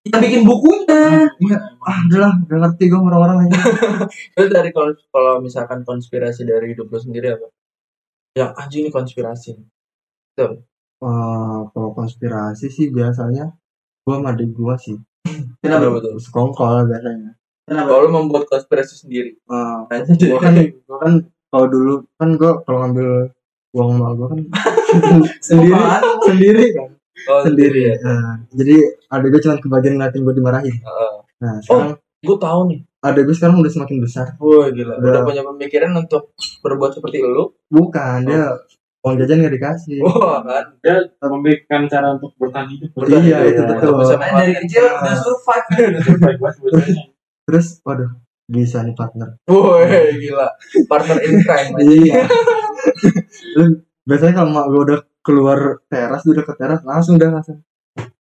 [0.05, 3.57] yang bikin bukunya iya ah udahlah gak ngerti gue orang-orang ini
[4.37, 7.49] Itu dari kalau kalau misalkan konspirasi dari hidup lu sendiri apa?
[8.37, 9.51] Yang anjing ini konspirasi.
[11.01, 13.53] Wah, kalau konspirasi sih biasanya
[14.05, 14.97] gua sama adik gua sih
[15.59, 16.15] kenapa betul?
[16.17, 19.37] sekongkol biasanya kenapa Kalau membuat konspirasi sendiri.
[19.47, 20.29] Ah, Anjing.
[20.29, 21.13] gua kan gua kan
[21.49, 23.09] kalau dulu kan gua kalau ngambil
[23.73, 24.41] uang mal gua kan
[25.47, 25.75] sendiri
[26.23, 26.91] sendiri kan
[27.27, 27.95] Oh, sendiri ya.
[27.99, 28.77] Nah, jadi
[29.09, 31.15] ada gue cuma kebagian ngeliatin gue dimarahin Heeh.
[31.37, 32.81] nah sekarang Gue tahu nih.
[33.01, 34.95] ada gue sekarang udah semakin besar Wah gila.
[34.95, 35.11] Udah.
[35.11, 37.51] Udah punya pemikiran untuk berbuat seperti lu.
[37.67, 38.53] bukan dia
[39.07, 40.65] uang jajan gak dikasih Wah kan.
[40.83, 42.91] Dia memberikan cara untuk bertahan hidup.
[42.93, 44.19] Bertahan Iya, hidup, iya, untuk betul.
[44.19, 45.67] Main dari kecil udah survive
[46.19, 47.05] Baik banget bocahnya.
[47.47, 48.11] terus waduh
[48.45, 50.49] bisa nih partner Wah gila.
[50.85, 51.71] Partner in crime.
[51.87, 52.27] iya
[53.55, 53.65] Lu
[54.03, 57.59] biasanya kalau mak gue udah keluar teras udah ke teras langsung udah langsung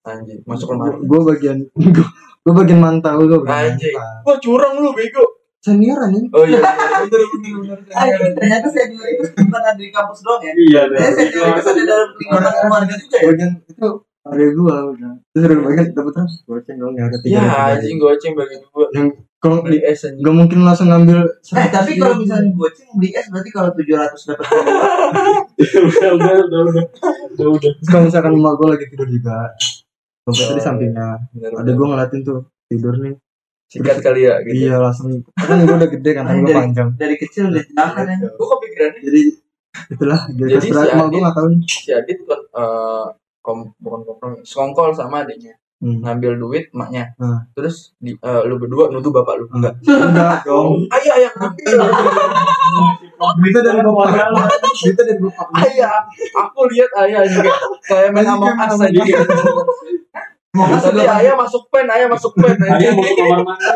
[0.02, 0.42] Anjing.
[0.42, 1.02] Masuk lemari.
[1.02, 1.56] gue bagian
[2.44, 3.94] gue bagian mantau gue Anjing.
[4.22, 5.35] Wah curang lu bego.
[5.66, 6.62] Senior anjing Oh iya.
[7.06, 7.78] Bener bener bener.
[7.90, 10.52] Ah, ternyata saya juga itu bukan ada di kampus doang ya.
[10.54, 13.22] Iya, saya saya juga itu ada dalam lingkungan keluarga juga ya.
[13.26, 13.88] Bagian itu
[14.26, 15.12] ada gue udah.
[15.30, 17.66] Terus udah bagian dapat terus goceng dong ya ada tiga Ya tiga.
[17.74, 18.86] anjing goceng bagi gue.
[19.36, 21.22] kalau beli es aja nggak mungkin langsung ngambil
[21.54, 24.46] Eh tapi kalau misalnya goceng beli es berarti kalau 700 dapat
[25.86, 26.84] udah udah udah udah.
[27.38, 29.36] Udah kalau misalkan emak gue lagi tidur juga
[30.24, 31.08] dompetnya di sampingnya.
[31.30, 33.14] Bener, ada gue ngeliatin tuh tidur nih
[33.66, 34.54] sikat kali ya gitu.
[34.64, 35.10] Iya langsung.
[35.34, 36.88] Kan gue udah gede kan gue panjang.
[36.94, 38.16] dari kecil udah jangan ya.
[38.22, 39.20] gue kepikirannya jadi
[39.92, 43.04] itulah jadi Jadi si emak gue Adit- nggak tahu si Adit kan eh,
[43.40, 45.54] kom, bukan kompromi sekongkol sama adiknya.
[45.76, 46.00] Hmm.
[46.00, 47.36] ngambil duit emaknya Hmm.
[47.52, 49.44] terus di, eh, lu berdua nuduh bapak lu.
[49.52, 49.76] Enggak.
[49.84, 50.80] Enggak dong.
[50.96, 51.76] Ayah ayah ngambil.
[53.36, 54.06] Berita dari bapak.
[54.72, 55.46] Berita dari bapak.
[55.52, 56.00] Ayah
[56.32, 57.52] aku lihat ayah juga.
[57.84, 58.40] Kayak main us
[58.80, 59.18] main aja
[60.56, 61.12] Juga.
[61.20, 62.56] ayah masuk pen ayah masuk pen.
[62.76, 63.66] Ayah mau ke kamar mandi.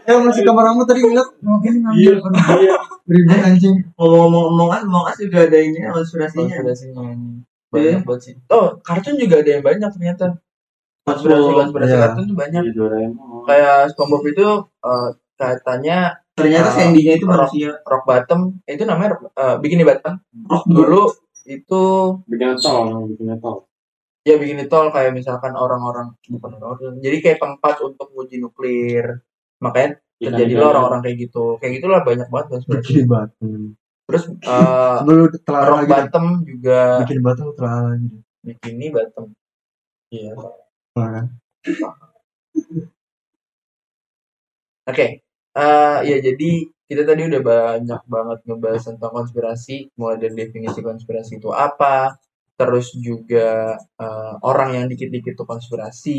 [0.00, 2.74] Ya masih kamar kamu tadi ngeliat mungkin iya ngambil iya
[3.06, 3.76] ribet anjing.
[3.94, 6.56] Ngomong-ngomong omongan, omongan juga ada ini konspirasinya.
[6.56, 7.04] konspirasinya
[7.70, 8.34] banyak banget sih.
[8.50, 10.26] Oh kartun juga ada yang banyak ternyata.
[11.06, 12.00] Konspirasi konspirasi Iya.
[12.02, 12.62] kartun tuh banyak.
[12.64, 12.86] Iya,
[13.46, 14.46] kayak SpongeBob itu
[14.82, 15.08] eh,
[15.38, 15.98] katanya
[16.34, 17.70] Ternyata Ah, Sandy-nya itu manusia.
[17.84, 18.40] rock bottom.
[18.64, 20.16] Itu namanya eh, bikini bottom.
[20.48, 21.12] Rock dulu
[21.44, 21.82] itu
[22.26, 23.68] bikin tol bikin tol
[24.20, 29.24] ya bikin tol kayak misalkan orang-orang bukan orang jadi kayak tempat untuk uji nuklir.
[29.60, 31.56] Makanya terjadilah orang-orang kayak gitu.
[31.60, 33.52] Kayak gitulah banyak banget konspirasi bikin batu.
[34.08, 36.80] Terus eh, sebelum telah rock lagi bottom juga.
[37.04, 38.08] Bikin batu telah lagi
[38.40, 39.26] bikini bottom.
[40.10, 40.32] Iya.
[40.96, 41.24] Nah, kan?
[44.90, 45.22] Oke,
[45.54, 46.50] eh ya jadi
[46.90, 52.18] kita tadi udah banyak banget ngebahas tentang konspirasi, mulai dari definisi konspirasi itu apa,
[52.60, 53.48] terus juga
[54.04, 56.18] eh, orang yang dikit-dikit tuh konspirasi,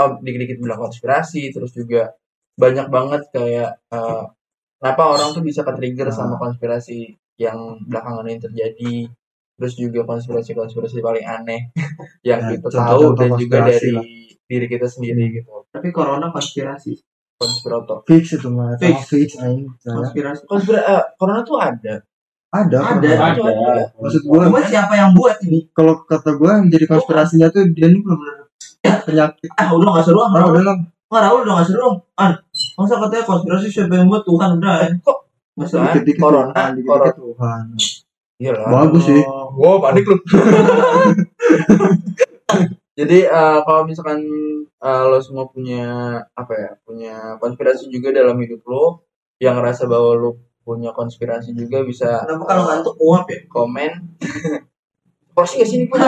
[0.00, 2.02] oh dikit-dikit bilang konspirasi, terus juga
[2.58, 4.24] banyak banget kayak eh,
[4.82, 6.98] kenapa orang tuh bisa ke-trigger sama konspirasi
[7.38, 7.58] yang
[7.88, 8.94] belakangan ini terjadi,
[9.56, 11.60] terus juga konspirasi-konspirasi paling aneh
[12.28, 14.04] yang Ya, kita tahu dan juga konspirasi dari lah.
[14.50, 16.94] diri kita sendiri gitu, Tapi corona konspirasi.
[17.40, 18.04] konspirator.
[18.04, 19.08] fix itu mah Fix.
[19.08, 20.44] fix saya Konspirasi.
[20.44, 21.94] konspira eh, corona tuh ada
[22.50, 23.10] ada Ada.
[23.38, 23.70] corona.
[23.70, 25.70] ada maksud gue Cuma siapa yang buat ini?
[25.70, 28.50] kalau kata gue yang jadi konspirasinya tuh dia ini benar-benar
[29.06, 30.30] penyakit Ah udah gak seru ah.
[30.30, 30.76] udah lah
[31.10, 31.88] Nggak Raul udah gak seru.
[32.14, 32.30] Ah,
[32.74, 34.74] masa katanya konspirasi siapa yang buat Tuhan udah.
[34.78, 35.02] Eh, ya.
[35.02, 35.18] kok
[35.58, 35.86] Masa Tuhan?
[35.90, 37.62] dikit-dikit corona, Tuhan, dikit-dikit Tuhan
[38.40, 39.20] iya lah bagus sih
[39.52, 40.16] wow panik lu
[42.98, 44.20] jadi eh, kalau misalkan
[44.80, 45.84] eh, lo semua punya
[46.32, 49.04] apa ya punya konspirasi juga dalam hidup lo
[49.38, 50.30] yang ngerasa bahwa lo
[50.70, 53.42] punya konspirasi juga bisa Kenapa kalau ngantuk uap ya?
[53.50, 53.90] komen
[55.34, 55.98] porsi gak sini pun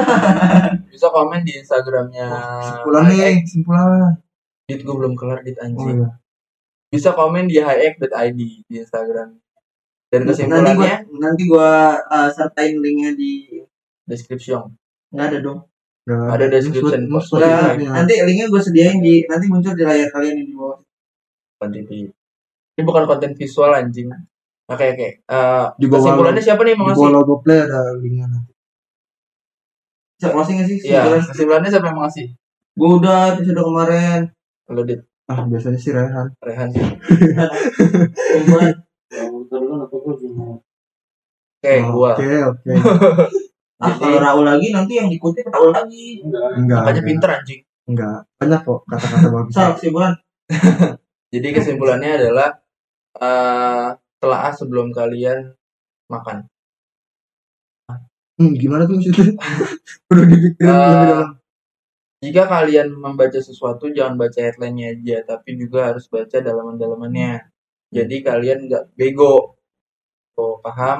[0.94, 2.26] bisa komen di instagramnya
[2.62, 4.14] kesimpulan nih kesimpulan
[4.70, 6.10] dit gue belum kelar dit oh anjing iya
[6.92, 9.40] bisa komen di highx.id di instagram
[10.12, 13.64] dan Nanti gua kesimpulannya nanti gua uh, sertain linknya di
[14.04, 14.76] description
[15.12, 15.60] nggak ada dong.
[16.08, 17.90] Nggak Ada description Ini nya.
[17.94, 20.80] nanti linknya gue sediain di nanti muncul di layar kalian yang di bawah.
[21.62, 22.10] konten TV.
[22.74, 24.10] Ini bukan konten visual anjing.
[24.68, 25.08] Oke oke.
[25.20, 27.16] Eh, Di bawah kesimpulannya siapa nih mau di bawah ngasih?
[27.18, 28.52] logo play ada linknya nanti
[30.14, 30.76] Bisa closing nggak sih?
[30.86, 32.26] Iya, kesimpulannya siapa yang mau ngasih?
[32.72, 34.20] Gue udah episode kemarin.
[34.68, 36.82] Lo dit ah biasanya sih Rehan Rehan sih.
[41.62, 42.10] Oke, gua.
[42.12, 42.72] oke oke
[43.78, 46.22] Ah, kalau Raul lagi nanti yang dikutip Raul lagi.
[46.22, 47.60] enggak enggak Makanya pinter anjing.
[47.82, 50.12] enggak banyak kok kata-kata bagus Misal kesimpulan.
[51.34, 52.48] Jadi kesimpulannya adalah
[53.18, 53.88] eh
[54.22, 55.40] telah sebelum kalian
[56.12, 56.38] makan.
[58.38, 59.32] hmm, gimana tuh maksudnya
[60.08, 61.30] perlu dipikirin Eh, lebih dalam
[62.24, 67.32] Jika kalian membaca sesuatu jangan baca headline-nya aja, tapi juga harus baca dalaman-dalamannya.
[67.96, 69.58] Jadi kalian nggak bego.
[70.36, 70.98] Tuh, paham?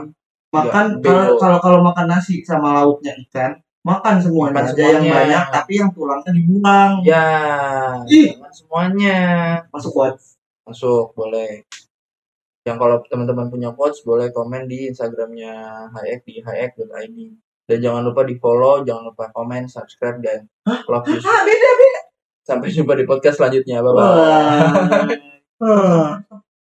[0.56, 3.52] Makan kalau kalau kalau makan nasi sama lauknya ikan,
[3.90, 5.14] makan semuanya Makan aja yang semuanya.
[5.16, 6.92] banyak, tapi yang tulangnya dibuang.
[7.10, 7.26] Ya,
[8.10, 8.28] Ih.
[8.58, 9.18] semuanya.
[9.72, 10.14] Masuk buat
[10.68, 11.64] Masuk, boleh.
[12.62, 17.18] Yang kalau teman-teman punya quotes, boleh komen di Instagramnya Hayek di hayek.id.
[17.66, 21.18] Dan jangan lupa di follow, jangan lupa komen, subscribe, dan love you.
[21.22, 22.02] Ah, beda beda.
[22.42, 23.82] Sampai jumpa di podcast selanjutnya.
[23.82, 24.02] Bye-bye.
[25.62, 26.18] Wah.
[26.26, 26.42] Ah.